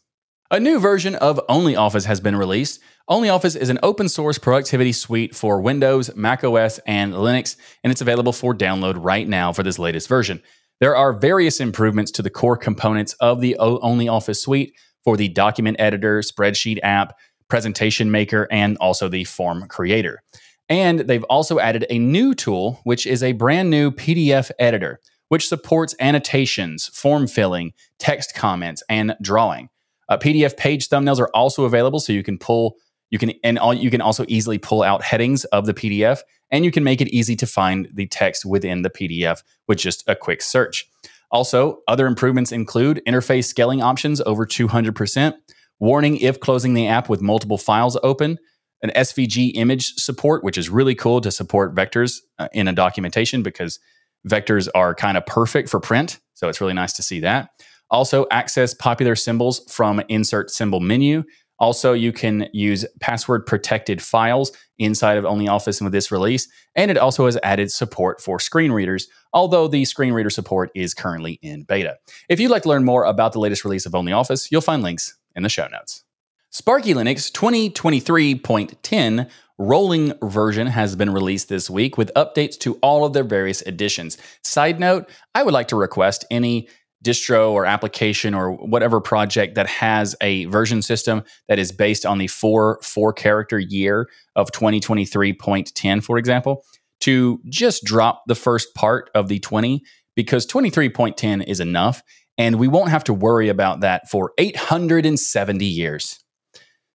A 0.53 0.59
new 0.59 0.79
version 0.79 1.15
of 1.15 1.41
OnlyOffice 1.49 2.05
has 2.05 2.19
been 2.19 2.35
released. 2.35 2.79
OnlyOffice 3.09 3.57
is 3.57 3.69
an 3.69 3.79
open 3.81 4.07
source 4.07 4.37
productivity 4.37 4.91
suite 4.91 5.35
for 5.35 5.59
Windows, 5.59 6.15
Mac 6.15 6.43
OS, 6.43 6.77
and 6.85 7.11
Linux, 7.11 7.55
and 7.83 7.89
it's 7.89 8.01
available 8.01 8.33
for 8.33 8.53
download 8.53 9.03
right 9.03 9.27
now 9.27 9.51
for 9.51 9.63
this 9.63 9.79
latest 9.79 10.07
version. 10.07 10.43
There 10.79 10.95
are 10.95 11.11
various 11.11 11.59
improvements 11.59 12.11
to 12.11 12.21
the 12.21 12.29
core 12.29 12.55
components 12.55 13.13
of 13.13 13.41
the 13.41 13.57
OnlyOffice 13.59 14.37
suite 14.37 14.75
for 15.03 15.17
the 15.17 15.27
document 15.27 15.77
editor, 15.79 16.19
spreadsheet 16.19 16.77
app, 16.83 17.17
presentation 17.47 18.11
maker, 18.11 18.47
and 18.51 18.77
also 18.77 19.09
the 19.09 19.23
form 19.23 19.67
creator. 19.67 20.21
And 20.69 20.99
they've 20.99 21.23
also 21.31 21.57
added 21.57 21.87
a 21.89 21.97
new 21.97 22.35
tool, 22.35 22.79
which 22.83 23.07
is 23.07 23.23
a 23.23 23.31
brand 23.31 23.71
new 23.71 23.89
PDF 23.89 24.51
editor, 24.59 24.99
which 25.29 25.47
supports 25.47 25.95
annotations, 25.99 26.89
form 26.89 27.25
filling, 27.25 27.73
text 27.97 28.35
comments, 28.35 28.83
and 28.87 29.15
drawing. 29.19 29.69
Uh, 30.09 30.17
PDF 30.17 30.57
page 30.57 30.89
thumbnails 30.89 31.19
are 31.19 31.29
also 31.33 31.65
available, 31.65 31.99
so 31.99 32.13
you 32.13 32.23
can 32.23 32.37
pull 32.37 32.77
you 33.13 33.19
can 33.19 33.31
and 33.43 33.59
all, 33.59 33.75
you 33.75 33.91
can 33.91 34.01
also 34.01 34.25
easily 34.27 34.57
pull 34.57 34.81
out 34.81 35.03
headings 35.03 35.45
of 35.45 35.67
the 35.67 35.73
PDF, 35.75 36.21
and 36.49 36.65
you 36.65 36.71
can 36.71 36.83
make 36.83 36.99
it 36.99 37.09
easy 37.09 37.35
to 37.35 37.45
find 37.45 37.87
the 37.93 38.07
text 38.07 38.43
within 38.43 38.81
the 38.81 38.89
PDF 38.89 39.43
with 39.67 39.77
just 39.77 40.03
a 40.07 40.15
quick 40.15 40.41
search. 40.41 40.89
Also, 41.29 41.81
other 41.87 42.07
improvements 42.07 42.51
include 42.51 43.03
interface 43.07 43.45
scaling 43.45 43.83
options 43.83 44.19
over 44.21 44.47
200%, 44.47 45.35
warning 45.79 46.17
if 46.17 46.39
closing 46.39 46.73
the 46.73 46.87
app 46.87 47.07
with 47.07 47.21
multiple 47.21 47.59
files 47.59 47.99
open, 48.01 48.39
an 48.81 48.89
SVG 48.95 49.51
image 49.53 49.93
support, 49.93 50.43
which 50.43 50.57
is 50.57 50.69
really 50.69 50.95
cool 50.95 51.21
to 51.21 51.31
support 51.31 51.75
vectors 51.75 52.17
uh, 52.39 52.47
in 52.51 52.67
a 52.67 52.73
documentation 52.73 53.43
because 53.43 53.79
vectors 54.27 54.67
are 54.73 54.95
kind 54.95 55.17
of 55.17 55.25
perfect 55.27 55.69
for 55.69 55.79
print. 55.79 56.19
So 56.33 56.49
it's 56.49 56.59
really 56.59 56.73
nice 56.73 56.93
to 56.93 57.03
see 57.03 57.19
that. 57.19 57.49
Also, 57.93 58.25
access 58.32 58.73
popular 58.73 59.15
symbols 59.15 59.62
from 59.71 60.01
insert 60.10 60.49
symbol 60.49 60.79
menu. 60.79 61.23
Also, 61.60 61.93
you 61.93 62.12
can 62.12 62.49
use 62.51 62.86
password 62.99 63.45
protected 63.45 64.01
files 64.01 64.51
inside 64.79 65.17
of 65.17 65.23
OnlyOffice 65.23 65.79
with 65.82 65.93
this 65.93 66.12
release. 66.12 66.47
And 66.75 66.89
it 66.89 66.97
also 66.97 67.25
has 67.25 67.38
added 67.43 67.71
support 67.71 68.19
for 68.19 68.39
screen 68.39 68.71
readers, 68.71 69.08
although 69.32 69.67
the 69.67 69.86
screen 69.86 70.12
reader 70.12 70.32
support 70.32 70.71
is 70.73 70.95
currently 70.95 71.39
in 71.43 71.63
beta. 71.63 71.97
If 72.27 72.39
you'd 72.39 72.49
like 72.49 72.63
to 72.63 72.69
learn 72.69 72.84
more 72.84 73.06
about 73.06 73.32
the 73.32 73.39
latest 73.39 73.63
release 73.63 73.86
of 73.86 73.93
OnlyOffice, 73.93 74.49
you'll 74.51 74.62
find 74.62 74.82
links 74.82 75.15
in 75.36 75.43
the 75.43 75.49
show 75.49 75.67
notes. 75.67 76.03
Sparky 76.49 76.93
Linux 76.93 77.32
2023.10 77.32 79.29
rolling 79.60 80.13
version 80.21 80.67
has 80.67 80.95
been 80.95 81.12
released 81.12 81.49
this 81.49 81.69
week 81.69 81.97
with 81.97 82.12
updates 82.15 82.58
to 82.60 82.75
all 82.82 83.06
of 83.06 83.13
their 83.13 83.23
various 83.23 83.62
editions. 83.63 84.17
Side 84.43 84.79
note, 84.79 85.10
I 85.36 85.43
would 85.43 85.53
like 85.53 85.67
to 85.69 85.75
request 85.75 86.25
any 86.32 86.67
distro 87.03 87.51
or 87.51 87.65
application 87.65 88.33
or 88.33 88.53
whatever 88.53 89.01
project 89.01 89.55
that 89.55 89.67
has 89.67 90.15
a 90.21 90.45
version 90.45 90.81
system 90.81 91.23
that 91.47 91.59
is 91.59 91.71
based 91.71 92.05
on 92.05 92.17
the 92.17 92.27
four 92.27 92.79
four 92.81 93.11
character 93.13 93.59
year 93.59 94.07
of 94.35 94.49
2023.10 94.51 96.03
for 96.03 96.17
example 96.17 96.63
to 97.03 97.41
just 97.49 97.83
drop 97.83 98.23
the 98.27 98.35
first 98.35 98.73
part 98.75 99.09
of 99.13 99.27
the 99.27 99.37
20 99.39 99.83
because 100.15 100.47
23.10 100.47 101.43
is 101.45 101.59
enough 101.59 102.01
and 102.37 102.57
we 102.57 102.67
won't 102.67 102.89
have 102.89 103.03
to 103.03 103.13
worry 103.13 103.49
about 103.49 103.81
that 103.81 104.09
for 104.09 104.31
870 104.37 105.65
years. 105.65 106.23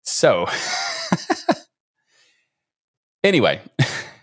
So 0.02 0.46
anyway 3.24 3.60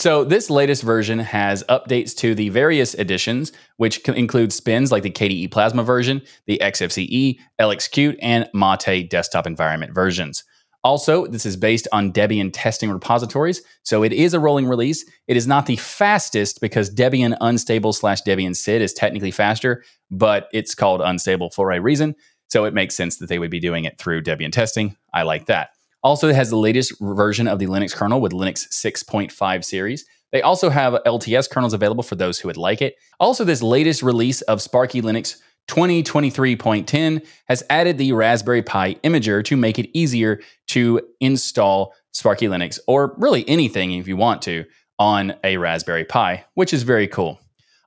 So, 0.00 0.24
this 0.24 0.48
latest 0.48 0.82
version 0.82 1.18
has 1.18 1.62
updates 1.64 2.16
to 2.16 2.34
the 2.34 2.48
various 2.48 2.94
editions, 2.94 3.52
which 3.76 3.98
include 4.08 4.50
spins 4.50 4.90
like 4.90 5.02
the 5.02 5.10
KDE 5.10 5.50
Plasma 5.50 5.82
version, 5.82 6.22
the 6.46 6.58
XFCE, 6.62 7.38
LXQt, 7.60 8.16
and 8.22 8.48
Mate 8.54 9.10
desktop 9.10 9.46
environment 9.46 9.94
versions. 9.94 10.42
Also, 10.82 11.26
this 11.26 11.44
is 11.44 11.54
based 11.54 11.86
on 11.92 12.14
Debian 12.14 12.48
testing 12.50 12.90
repositories, 12.90 13.60
so 13.82 14.02
it 14.02 14.14
is 14.14 14.32
a 14.32 14.40
rolling 14.40 14.66
release. 14.66 15.04
It 15.28 15.36
is 15.36 15.46
not 15.46 15.66
the 15.66 15.76
fastest 15.76 16.62
because 16.62 16.88
Debian 16.88 17.36
unstable 17.42 17.92
slash 17.92 18.22
Debian 18.22 18.56
SID 18.56 18.80
is 18.80 18.94
technically 18.94 19.30
faster, 19.30 19.84
but 20.10 20.48
it's 20.54 20.74
called 20.74 21.02
unstable 21.02 21.50
for 21.50 21.72
a 21.72 21.78
reason. 21.78 22.14
So 22.48 22.64
it 22.64 22.72
makes 22.72 22.94
sense 22.94 23.18
that 23.18 23.28
they 23.28 23.38
would 23.38 23.50
be 23.50 23.60
doing 23.60 23.84
it 23.84 23.98
through 23.98 24.22
Debian 24.22 24.50
testing. 24.50 24.96
I 25.12 25.24
like 25.24 25.44
that. 25.44 25.72
Also, 26.02 26.28
it 26.28 26.34
has 26.34 26.50
the 26.50 26.56
latest 26.56 26.94
version 27.00 27.46
of 27.46 27.58
the 27.58 27.66
Linux 27.66 27.94
kernel 27.94 28.20
with 28.20 28.32
Linux 28.32 28.68
6.5 28.68 29.64
series. 29.64 30.04
They 30.32 30.42
also 30.42 30.70
have 30.70 30.94
LTS 31.04 31.50
kernels 31.50 31.74
available 31.74 32.02
for 32.02 32.14
those 32.14 32.38
who 32.38 32.48
would 32.48 32.56
like 32.56 32.80
it. 32.80 32.94
Also, 33.18 33.44
this 33.44 33.62
latest 33.62 34.02
release 34.02 34.40
of 34.42 34.62
Sparky 34.62 35.02
Linux 35.02 35.36
2023.10 35.68 37.26
has 37.48 37.62
added 37.68 37.98
the 37.98 38.12
Raspberry 38.12 38.62
Pi 38.62 38.94
imager 39.04 39.44
to 39.44 39.56
make 39.56 39.78
it 39.78 39.90
easier 39.92 40.40
to 40.68 41.00
install 41.20 41.94
Sparky 42.12 42.46
Linux 42.46 42.78
or 42.86 43.14
really 43.18 43.46
anything 43.48 43.92
if 43.92 44.08
you 44.08 44.16
want 44.16 44.42
to 44.42 44.64
on 44.98 45.34
a 45.44 45.56
Raspberry 45.56 46.04
Pi, 46.04 46.44
which 46.54 46.72
is 46.72 46.82
very 46.82 47.06
cool. 47.06 47.40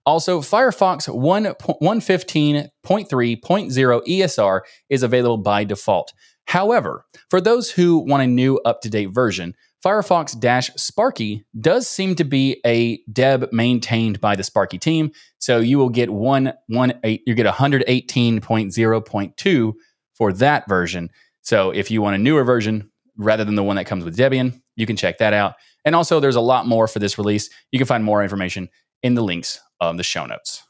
Also, 0.06 0.41
Firefox 0.41 1.08
115.3.0 1.08 4.08
ESR 4.08 4.60
is 4.89 5.04
available 5.04 5.38
by 5.38 5.63
default. 5.63 6.12
However, 6.45 7.06
for 7.29 7.41
those 7.41 7.71
who 7.71 7.97
want 7.97 8.23
a 8.23 8.27
new 8.27 8.60
up 8.60 8.79
to 8.82 8.89
date 8.89 9.12
version, 9.12 9.56
Firefox 9.84 10.79
Sparky 10.79 11.43
does 11.60 11.89
seem 11.89 12.13
to 12.15 12.23
be 12.23 12.62
a 12.65 13.01
deb 13.12 13.51
maintained 13.51 14.21
by 14.21 14.36
the 14.36 14.43
Sparky 14.43 14.77
team. 14.77 15.12
So 15.39 15.60
you 15.60 15.77
will 15.77 15.89
get 15.89 16.10
one, 16.10 16.53
one 16.67 16.93
eight, 17.03 17.23
you 17.27 17.34
get 17.34 17.45
118.0.2 17.45 19.73
for 20.15 20.32
that 20.34 20.69
version. 20.69 21.10
So 21.41 21.71
if 21.71 21.91
you 21.91 22.01
want 22.01 22.15
a 22.15 22.19
newer 22.19 22.45
version 22.45 22.89
rather 23.17 23.43
than 23.43 23.56
the 23.56 23.63
one 23.63 23.75
that 23.75 23.84
comes 23.86 24.06
with 24.06 24.15
Debian, 24.15 24.62
you 24.75 24.86
can 24.86 24.95
check 24.95 25.17
that 25.17 25.34
out. 25.34 25.56
And 25.86 25.95
also, 25.95 26.21
there's 26.21 26.38
a 26.38 26.41
lot 26.41 26.65
more 26.65 26.88
for 26.88 26.99
this 26.99 27.17
release. 27.17 27.49
You 27.71 27.79
can 27.79 27.88
find 27.88 28.06
more 28.06 28.23
information 28.23 28.69
in 29.01 29.15
the 29.15 29.23
links 29.23 29.60
of 29.82 29.97
the 29.97 30.03
show 30.03 30.25
notes. 30.25 30.63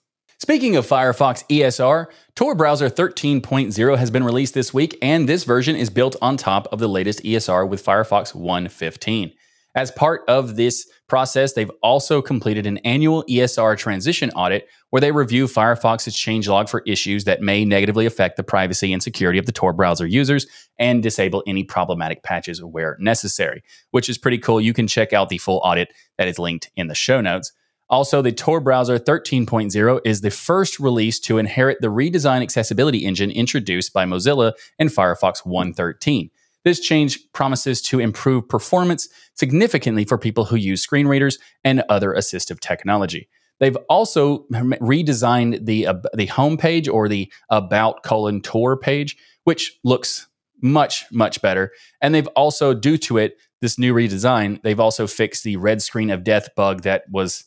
Speaking 0.43 0.75
of 0.75 0.85
Firefox 0.85 1.47
ESR, 1.47 2.07
Tor 2.35 2.53
Browser 2.53 2.89
13.0 2.89 3.97
has 3.97 4.11
been 4.11 4.25
released 4.25 4.53
this 4.53 4.73
week, 4.73 4.97
and 5.01 5.29
this 5.29 5.45
version 5.45 5.73
is 5.73 5.89
built 5.89 6.17
on 6.21 6.35
top 6.35 6.67
of 6.73 6.79
the 6.79 6.89
latest 6.89 7.23
ESR 7.23 7.65
with 7.65 7.81
Firefox 7.81 8.35
1.15. 8.35 9.33
As 9.73 9.91
part 9.91 10.23
of 10.27 10.57
this 10.57 10.85
process, 11.07 11.53
they've 11.53 11.71
also 11.81 12.21
completed 12.21 12.65
an 12.65 12.79
annual 12.79 13.23
ESR 13.29 13.77
transition 13.77 14.31
audit 14.31 14.67
where 14.89 14.99
they 14.99 15.13
review 15.13 15.47
Firefox's 15.47 16.17
changelog 16.17 16.67
for 16.67 16.83
issues 16.85 17.23
that 17.23 17.41
may 17.41 17.63
negatively 17.63 18.05
affect 18.05 18.35
the 18.35 18.43
privacy 18.43 18.91
and 18.91 19.01
security 19.01 19.39
of 19.39 19.45
the 19.45 19.53
Tor 19.53 19.71
browser 19.71 20.05
users 20.05 20.45
and 20.77 21.01
disable 21.01 21.41
any 21.47 21.63
problematic 21.63 22.21
patches 22.21 22.61
where 22.61 22.97
necessary, 22.99 23.63
which 23.91 24.09
is 24.09 24.17
pretty 24.17 24.39
cool. 24.39 24.59
You 24.59 24.73
can 24.73 24.87
check 24.87 25.13
out 25.13 25.29
the 25.29 25.37
full 25.37 25.61
audit 25.63 25.93
that 26.17 26.27
is 26.27 26.37
linked 26.37 26.69
in 26.75 26.87
the 26.87 26.95
show 26.95 27.21
notes. 27.21 27.53
Also, 27.93 28.23
the 28.23 28.31
Tor 28.31 28.59
Browser 28.59 28.97
13.0 28.97 29.99
is 30.03 30.21
the 30.21 30.31
first 30.31 30.79
release 30.79 31.19
to 31.19 31.37
inherit 31.37 31.77
the 31.79 31.89
redesigned 31.89 32.41
accessibility 32.41 33.05
engine 33.05 33.29
introduced 33.29 33.93
by 33.93 34.03
Mozilla 34.03 34.53
in 34.79 34.87
Firefox 34.87 35.43
1.13. 35.45 36.31
This 36.63 36.79
change 36.79 37.19
promises 37.33 37.83
to 37.83 37.99
improve 37.99 38.49
performance 38.49 39.09
significantly 39.35 40.05
for 40.05 40.17
people 40.17 40.45
who 40.45 40.55
use 40.55 40.81
screen 40.81 41.05
readers 41.05 41.37
and 41.63 41.83
other 41.87 42.15
assistive 42.15 42.59
technology. 42.59 43.29
They've 43.59 43.77
also 43.87 44.47
redesigned 44.49 45.67
the 45.67 45.85
uh, 45.85 45.93
the 46.15 46.25
homepage 46.25 46.91
or 46.91 47.07
the 47.07 47.31
about 47.51 48.01
colon 48.01 48.41
Tor 48.41 48.75
page, 48.75 49.17
which 49.43 49.77
looks 49.83 50.25
much 50.63 51.05
much 51.11 51.43
better. 51.43 51.71
And 52.01 52.15
they've 52.15 52.25
also, 52.29 52.73
due 52.73 52.97
to 52.97 53.19
it, 53.19 53.37
this 53.61 53.77
new 53.77 53.93
redesign, 53.93 54.63
they've 54.63 54.79
also 54.79 55.05
fixed 55.05 55.43
the 55.43 55.57
red 55.57 55.83
screen 55.83 56.09
of 56.09 56.23
death 56.23 56.55
bug 56.55 56.81
that 56.81 57.03
was 57.11 57.45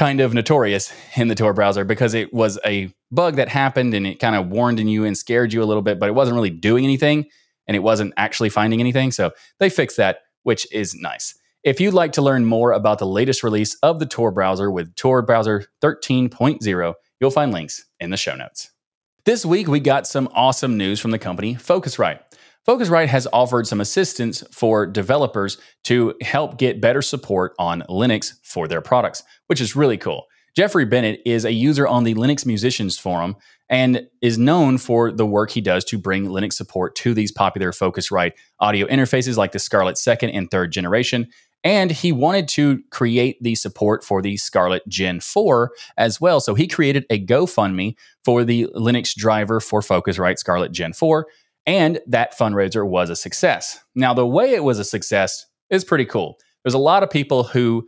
kind 0.00 0.22
of 0.22 0.32
notorious 0.32 0.94
in 1.14 1.28
the 1.28 1.34
Tor 1.34 1.52
browser 1.52 1.84
because 1.84 2.14
it 2.14 2.32
was 2.32 2.58
a 2.64 2.90
bug 3.12 3.36
that 3.36 3.50
happened 3.50 3.92
and 3.92 4.06
it 4.06 4.18
kind 4.18 4.34
of 4.34 4.48
warned 4.48 4.80
in 4.80 4.88
you 4.88 5.04
and 5.04 5.14
scared 5.14 5.52
you 5.52 5.62
a 5.62 5.66
little 5.66 5.82
bit, 5.82 6.00
but 6.00 6.08
it 6.08 6.14
wasn't 6.14 6.34
really 6.34 6.48
doing 6.48 6.84
anything 6.84 7.26
and 7.66 7.76
it 7.76 7.80
wasn't 7.80 8.14
actually 8.16 8.48
finding 8.48 8.80
anything. 8.80 9.12
So 9.12 9.32
they 9.58 9.68
fixed 9.68 9.98
that, 9.98 10.20
which 10.42 10.66
is 10.72 10.94
nice. 10.94 11.34
If 11.64 11.82
you'd 11.82 11.92
like 11.92 12.12
to 12.12 12.22
learn 12.22 12.46
more 12.46 12.72
about 12.72 12.98
the 12.98 13.06
latest 13.06 13.42
release 13.42 13.74
of 13.82 13.98
the 13.98 14.06
Tor 14.06 14.32
browser 14.32 14.70
with 14.70 14.94
Tor 14.96 15.20
browser 15.20 15.66
13.0, 15.82 16.94
you'll 17.20 17.30
find 17.30 17.52
links 17.52 17.84
in 18.00 18.08
the 18.08 18.16
show 18.16 18.34
notes. 18.34 18.70
This 19.26 19.44
week, 19.44 19.68
we 19.68 19.80
got 19.80 20.06
some 20.06 20.30
awesome 20.32 20.78
news 20.78 20.98
from 20.98 21.10
the 21.10 21.18
company 21.18 21.56
Focusrite. 21.56 22.20
Focusrite 22.68 23.08
has 23.08 23.26
offered 23.32 23.66
some 23.66 23.80
assistance 23.80 24.44
for 24.52 24.86
developers 24.86 25.58
to 25.84 26.14
help 26.20 26.58
get 26.58 26.80
better 26.80 27.02
support 27.02 27.54
on 27.58 27.82
Linux 27.88 28.34
for 28.44 28.68
their 28.68 28.80
products, 28.80 29.22
which 29.46 29.60
is 29.60 29.74
really 29.74 29.96
cool. 29.96 30.26
Geoffrey 30.56 30.84
Bennett 30.84 31.20
is 31.24 31.44
a 31.44 31.52
user 31.52 31.86
on 31.86 32.04
the 32.04 32.14
Linux 32.14 32.44
Musicians 32.44 32.98
Forum 32.98 33.36
and 33.68 34.06
is 34.20 34.36
known 34.36 34.78
for 34.78 35.12
the 35.12 35.24
work 35.24 35.52
he 35.52 35.60
does 35.60 35.84
to 35.86 35.96
bring 35.96 36.26
Linux 36.26 36.54
support 36.54 36.96
to 36.96 37.14
these 37.14 37.30
popular 37.30 37.70
Focusrite 37.70 38.32
audio 38.58 38.86
interfaces 38.88 39.36
like 39.36 39.52
the 39.52 39.58
Scarlett 39.58 39.96
second 39.96 40.30
and 40.30 40.50
third 40.50 40.72
generation. 40.72 41.28
And 41.62 41.90
he 41.90 42.10
wanted 42.10 42.48
to 42.48 42.82
create 42.90 43.36
the 43.42 43.54
support 43.54 44.02
for 44.02 44.22
the 44.22 44.36
Scarlett 44.38 44.86
Gen 44.88 45.20
4 45.20 45.70
as 45.96 46.20
well. 46.20 46.40
So 46.40 46.54
he 46.54 46.66
created 46.66 47.04
a 47.10 47.24
GoFundMe 47.24 47.94
for 48.24 48.44
the 48.44 48.66
Linux 48.74 49.14
driver 49.14 49.60
for 49.60 49.80
Focusrite 49.80 50.38
Scarlett 50.38 50.72
Gen 50.72 50.94
4 50.94 51.26
and 51.66 52.00
that 52.06 52.36
fundraiser 52.38 52.86
was 52.86 53.10
a 53.10 53.16
success. 53.16 53.80
Now, 53.94 54.14
the 54.14 54.26
way 54.26 54.54
it 54.54 54.64
was 54.64 54.78
a 54.78 54.84
success 54.84 55.46
is 55.68 55.84
pretty 55.84 56.04
cool. 56.04 56.38
There's 56.64 56.74
a 56.74 56.78
lot 56.78 57.02
of 57.02 57.10
people 57.10 57.44
who 57.44 57.86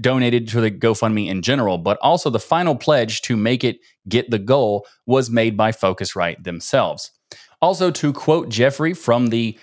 donated 0.00 0.48
to 0.48 0.60
the 0.60 0.70
GoFundMe 0.70 1.28
in 1.28 1.42
general, 1.42 1.78
but 1.78 1.98
also 2.00 2.30
the 2.30 2.40
final 2.40 2.74
pledge 2.74 3.22
to 3.22 3.36
make 3.36 3.62
it 3.62 3.78
get 4.08 4.30
the 4.30 4.38
goal 4.38 4.86
was 5.06 5.30
made 5.30 5.56
by 5.56 5.70
Focusrite 5.72 6.44
themselves. 6.44 7.10
Also, 7.60 7.90
to 7.90 8.12
quote 8.12 8.48
Geoffrey 8.48 8.94
from 8.94 9.28
the 9.28 9.58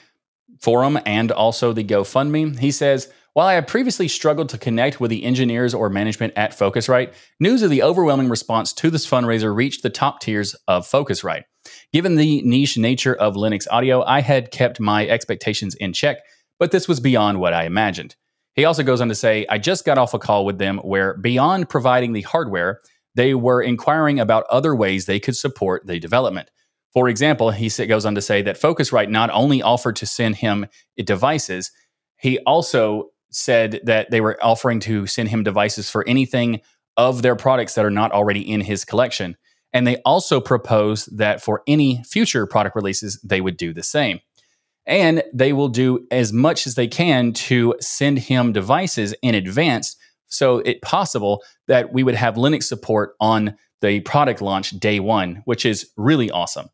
forum 0.61 0.99
and 1.05 1.31
also 1.31 1.73
the 1.73 1.83
GoFundMe, 1.83 2.59
he 2.59 2.71
says, 2.71 3.11
while 3.33 3.47
I 3.47 3.53
have 3.53 3.67
previously 3.67 4.07
struggled 4.07 4.49
to 4.49 4.57
connect 4.57 4.99
with 4.99 5.11
the 5.11 5.23
engineers 5.23 5.73
or 5.73 5.89
management 5.89 6.33
at 6.35 6.51
Focusrite, 6.51 7.13
news 7.39 7.61
of 7.61 7.69
the 7.69 7.83
overwhelming 7.83 8.29
response 8.29 8.73
to 8.73 8.89
this 8.89 9.09
fundraiser 9.09 9.55
reached 9.55 9.83
the 9.83 9.89
top 9.89 10.19
tiers 10.19 10.55
of 10.67 10.87
Focusrite. 10.87 11.43
Given 11.91 12.15
the 12.15 12.41
niche 12.43 12.77
nature 12.77 13.15
of 13.15 13.35
Linux 13.35 13.67
audio, 13.69 14.03
I 14.03 14.21
had 14.21 14.51
kept 14.51 14.79
my 14.79 15.07
expectations 15.07 15.75
in 15.75 15.93
check, 15.93 16.17
but 16.59 16.71
this 16.71 16.87
was 16.87 16.99
beyond 16.99 17.39
what 17.39 17.53
I 17.53 17.65
imagined. 17.65 18.15
He 18.55 18.65
also 18.65 18.83
goes 18.83 19.01
on 19.01 19.09
to 19.09 19.15
say, 19.15 19.45
I 19.49 19.57
just 19.57 19.85
got 19.85 19.97
off 19.97 20.13
a 20.13 20.19
call 20.19 20.45
with 20.45 20.57
them 20.57 20.77
where, 20.79 21.15
beyond 21.17 21.69
providing 21.69 22.13
the 22.13 22.21
hardware, 22.21 22.79
they 23.15 23.33
were 23.33 23.61
inquiring 23.61 24.19
about 24.19 24.45
other 24.49 24.75
ways 24.75 25.05
they 25.05 25.19
could 25.19 25.35
support 25.35 25.85
the 25.87 25.99
development. 25.99 26.49
For 26.93 27.07
example, 27.07 27.51
he 27.51 27.69
goes 27.85 28.05
on 28.05 28.15
to 28.15 28.21
say 28.21 28.41
that 28.41 28.59
Focusrite 28.59 29.09
not 29.09 29.29
only 29.31 29.61
offered 29.61 29.95
to 29.97 30.05
send 30.05 30.37
him 30.37 30.65
devices, 30.97 31.71
he 32.17 32.39
also 32.39 33.09
said 33.31 33.79
that 33.83 34.09
they 34.09 34.21
were 34.21 34.43
offering 34.43 34.79
to 34.81 35.05
send 35.05 35.29
him 35.29 35.43
devices 35.43 35.89
for 35.89 36.07
anything 36.07 36.61
of 36.97 37.21
their 37.21 37.35
products 37.35 37.75
that 37.75 37.85
are 37.85 37.91
not 37.91 38.11
already 38.11 38.41
in 38.41 38.61
his 38.61 38.83
collection. 38.83 39.37
And 39.73 39.85
they 39.85 39.97
also 39.97 40.41
proposed 40.41 41.17
that 41.17 41.43
for 41.43 41.61
any 41.67 42.03
future 42.03 42.45
product 42.45 42.75
releases, 42.75 43.19
they 43.21 43.41
would 43.41 43.57
do 43.57 43.73
the 43.73 43.83
same. 43.83 44.19
And 44.85 45.23
they 45.33 45.53
will 45.53 45.67
do 45.67 46.07
as 46.09 46.33
much 46.33 46.65
as 46.65 46.75
they 46.75 46.87
can 46.87 47.33
to 47.33 47.75
send 47.79 48.19
him 48.19 48.51
devices 48.51 49.13
in 49.21 49.35
advance. 49.35 49.95
So 50.27 50.59
it's 50.59 50.79
possible 50.81 51.43
that 51.67 51.93
we 51.93 52.03
would 52.03 52.15
have 52.15 52.35
Linux 52.35 52.63
support 52.63 53.15
on 53.19 53.55
the 53.81 53.99
product 54.01 54.41
launch 54.41 54.71
day 54.71 54.99
one, 54.99 55.43
which 55.45 55.65
is 55.65 55.91
really 55.95 56.31
awesome. 56.31 56.69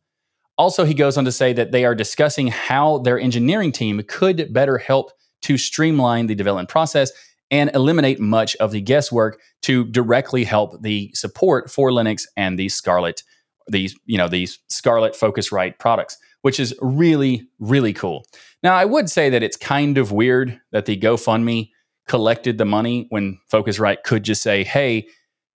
Also, 0.57 0.85
he 0.85 0.93
goes 0.93 1.17
on 1.17 1.25
to 1.25 1.31
say 1.31 1.51
that 1.51 1.73
they 1.73 1.83
are 1.83 1.95
discussing 1.95 2.47
how 2.47 2.99
their 2.99 3.19
engineering 3.19 3.73
team 3.73 4.01
could 4.07 4.53
better 4.53 4.77
help 4.77 5.11
to 5.41 5.57
streamline 5.57 6.27
the 6.27 6.35
development 6.35 6.69
process 6.69 7.11
and 7.51 7.69
eliminate 7.73 8.19
much 8.19 8.55
of 8.57 8.71
the 8.71 8.81
guesswork 8.81 9.39
to 9.63 9.85
directly 9.85 10.43
help 10.43 10.81
the 10.81 11.11
support 11.13 11.69
for 11.69 11.91
Linux 11.91 12.23
and 12.35 12.57
the 12.57 12.69
Scarlett, 12.69 13.23
these, 13.67 13.95
you 14.05 14.17
know, 14.17 14.27
these 14.27 14.59
Scarlett 14.69 15.13
Focusrite 15.13 15.79
products, 15.79 16.17
which 16.41 16.59
is 16.59 16.75
really, 16.81 17.47
really 17.59 17.93
cool. 17.93 18.25
Now, 18.63 18.75
I 18.75 18.85
would 18.85 19.09
say 19.09 19.29
that 19.29 19.43
it's 19.43 19.57
kind 19.57 19.97
of 19.97 20.11
weird 20.11 20.59
that 20.71 20.85
the 20.85 20.97
GoFundMe 20.97 21.69
collected 22.07 22.57
the 22.57 22.65
money 22.65 23.07
when 23.09 23.39
Focusrite 23.51 24.03
could 24.03 24.23
just 24.23 24.41
say, 24.41 24.63
hey, 24.63 25.07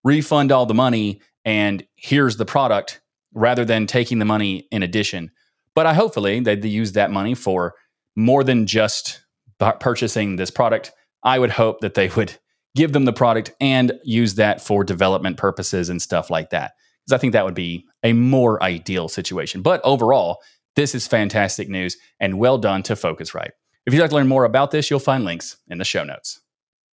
refund 0.04 0.52
all 0.52 0.66
the 0.66 0.74
money 0.74 1.20
and 1.44 1.86
here's 1.94 2.36
the 2.36 2.44
product 2.44 3.00
rather 3.32 3.64
than 3.64 3.86
taking 3.86 4.18
the 4.18 4.24
money 4.24 4.66
in 4.70 4.82
addition. 4.82 5.30
But 5.74 5.86
I 5.86 5.94
hopefully 5.94 6.40
they 6.40 6.56
use 6.56 6.92
that 6.92 7.10
money 7.10 7.34
for 7.34 7.74
more 8.16 8.42
than 8.42 8.66
just 8.66 9.20
purchasing 9.58 10.36
this 10.36 10.50
product 10.50 10.92
I 11.22 11.38
would 11.38 11.50
hope 11.50 11.80
that 11.80 11.94
they 11.94 12.08
would 12.08 12.38
give 12.74 12.92
them 12.92 13.04
the 13.04 13.12
product 13.12 13.52
and 13.60 13.92
use 14.04 14.36
that 14.36 14.60
for 14.60 14.84
development 14.84 15.36
purposes 15.36 15.88
and 15.88 16.00
stuff 16.00 16.30
like 16.30 16.50
that. 16.50 16.72
Because 17.04 17.18
I 17.18 17.18
think 17.18 17.32
that 17.32 17.44
would 17.44 17.54
be 17.54 17.86
a 18.02 18.12
more 18.12 18.62
ideal 18.62 19.08
situation. 19.08 19.62
But 19.62 19.80
overall, 19.84 20.38
this 20.76 20.94
is 20.94 21.06
fantastic 21.06 21.68
news 21.68 21.96
and 22.20 22.38
well 22.38 22.58
done 22.58 22.82
to 22.84 22.94
Focusrite. 22.94 23.50
If 23.86 23.94
you'd 23.94 24.00
like 24.00 24.10
to 24.10 24.16
learn 24.16 24.28
more 24.28 24.44
about 24.44 24.70
this, 24.70 24.90
you'll 24.90 25.00
find 25.00 25.24
links 25.24 25.56
in 25.68 25.78
the 25.78 25.84
show 25.84 26.04
notes. 26.04 26.40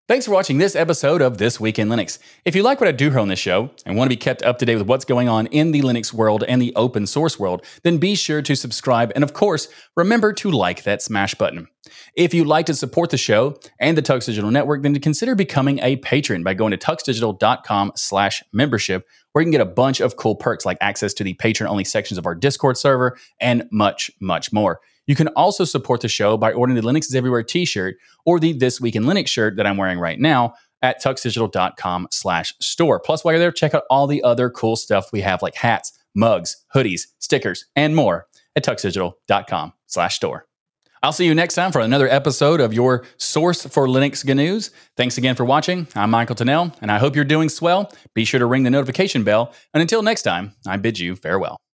Thanks 0.07 0.27
for 0.27 0.33
watching 0.33 0.59
this 0.59 0.77
episode 0.77 1.23
of 1.23 1.39
This 1.39 1.59
Week 1.59 1.79
in 1.79 1.89
Linux. 1.89 2.19
If 2.45 2.55
you 2.55 2.63
like 2.63 2.79
what 2.79 2.89
I 2.89 2.93
do 2.93 3.09
here 3.09 3.21
on 3.21 3.29
this 3.29 3.39
show 3.39 3.71
and 3.87 3.97
want 3.97 4.11
to 4.11 4.15
be 4.15 4.21
kept 4.21 4.43
up 4.43 4.59
to 4.59 4.67
date 4.67 4.77
with 4.77 4.87
what's 4.87 5.07
going 5.07 5.31
on 5.31 5.47
in 5.47 5.73
the 5.73 5.81
Linux 5.81 6.13
world 6.13 6.45
and 6.47 6.61
the 6.61 6.77
open 6.77 7.07
source 7.07 7.39
world, 7.39 7.65
then 7.85 7.97
be 7.97 8.15
sure 8.15 8.43
to 8.43 8.55
subscribe 8.55 9.13
and, 9.15 9.25
of 9.25 9.33
course, 9.33 9.67
remember 9.97 10.35
to 10.35 10.51
like 10.51 10.83
that 10.83 11.01
smash 11.01 11.35
button. 11.37 11.69
If 12.15 12.35
you'd 12.35 12.47
like 12.47 12.67
to 12.67 12.75
support 12.75 13.09
the 13.09 13.17
show 13.17 13.57
and 13.81 13.97
the 13.97 14.03
Tux 14.03 14.27
Digital 14.27 14.51
Network, 14.51 14.83
then 14.83 15.01
consider 15.01 15.35
becoming 15.35 15.79
a 15.79 15.97
patron 15.97 16.43
by 16.43 16.53
going 16.53 16.73
to 16.73 16.77
tuxdigital.com 16.77 17.93
slash 17.97 18.43
membership, 18.53 19.09
where 19.33 19.41
you 19.41 19.47
can 19.47 19.53
get 19.53 19.63
a 19.63 19.65
bunch 19.65 20.01
of 20.01 20.17
cool 20.17 20.37
perks 20.37 20.67
like 20.67 20.77
access 20.83 21.15
to 21.15 21.25
the 21.25 21.33
patron-only 21.33 21.85
sections 21.85 22.19
of 22.19 22.27
our 22.27 22.35
Discord 22.35 22.77
server 22.77 23.17
and 23.41 23.67
much, 23.73 24.11
much 24.21 24.53
more. 24.53 24.81
You 25.07 25.15
can 25.15 25.29
also 25.29 25.65
support 25.65 26.01
the 26.01 26.09
show 26.09 26.37
by 26.37 26.53
ordering 26.53 26.81
the 26.81 26.87
Linux 26.87 27.07
is 27.07 27.15
Everywhere 27.15 27.43
t-shirt 27.43 27.97
or 28.25 28.41
the 28.41 28.53
This 28.53 28.81
Week 28.81 28.97
in 28.97 29.05
Linux 29.05 29.29
shirt 29.29 29.57
that 29.57 29.67
I'm 29.67 29.77
wearing 29.77 29.99
right 29.99 30.19
now 30.19 30.55
at 30.83 31.03
tuxdigital.com 31.03 32.09
slash 32.11 32.55
store. 32.61 33.01
Plus, 33.01 33.25
while 33.25 33.33
you're 33.33 33.39
there, 33.41 33.53
check 33.53 33.75
out 33.75 33.85
all 33.91 34.07
the 34.07 34.23
other 34.23 34.51
cool 34.51 34.77
stuff 34.77 35.11
we 35.13 35.23
have 35.23 35.43
like 35.43 35.55
hats, 35.55 35.93
mugs, 36.15 36.65
hoodies, 36.75 37.07
stickers, 37.19 37.67
and 37.75 37.97
more 37.97 38.27
at 38.55 38.65
tuxdigital.com 38.65 39.73
slash 39.87 40.17
store. 40.17 40.47
I'll 41.03 41.13
see 41.13 41.27
you 41.27 41.35
next 41.35 41.55
time 41.55 41.71
for 41.71 41.81
another 41.83 42.09
episode 42.09 42.61
of 42.61 42.73
your 42.73 43.05
source 43.19 43.67
for 43.67 43.87
Linux 43.87 44.25
GNUs. 44.25 44.71
Thanks 44.97 45.19
again 45.19 45.37
for 45.37 45.45
watching. 45.45 45.87
I'm 45.95 46.11
Michael 46.11 46.35
Tunnell, 46.35 46.75
and 46.81 46.91
I 46.91 46.99
hope 46.99 47.15
you're 47.15 47.27
doing 47.27 47.51
swell. 47.51 47.93
Be 48.15 48.25
sure 48.25 48.41
to 48.41 48.47
ring 48.47 48.63
the 48.63 48.71
notification 48.71 49.23
bell. 49.23 49.53
And 49.75 49.83
until 49.83 50.03
next 50.03 50.23
time, 50.23 50.55
I 50.67 50.79
bid 50.79 50.99
you 50.99 51.15
farewell. 51.15 51.59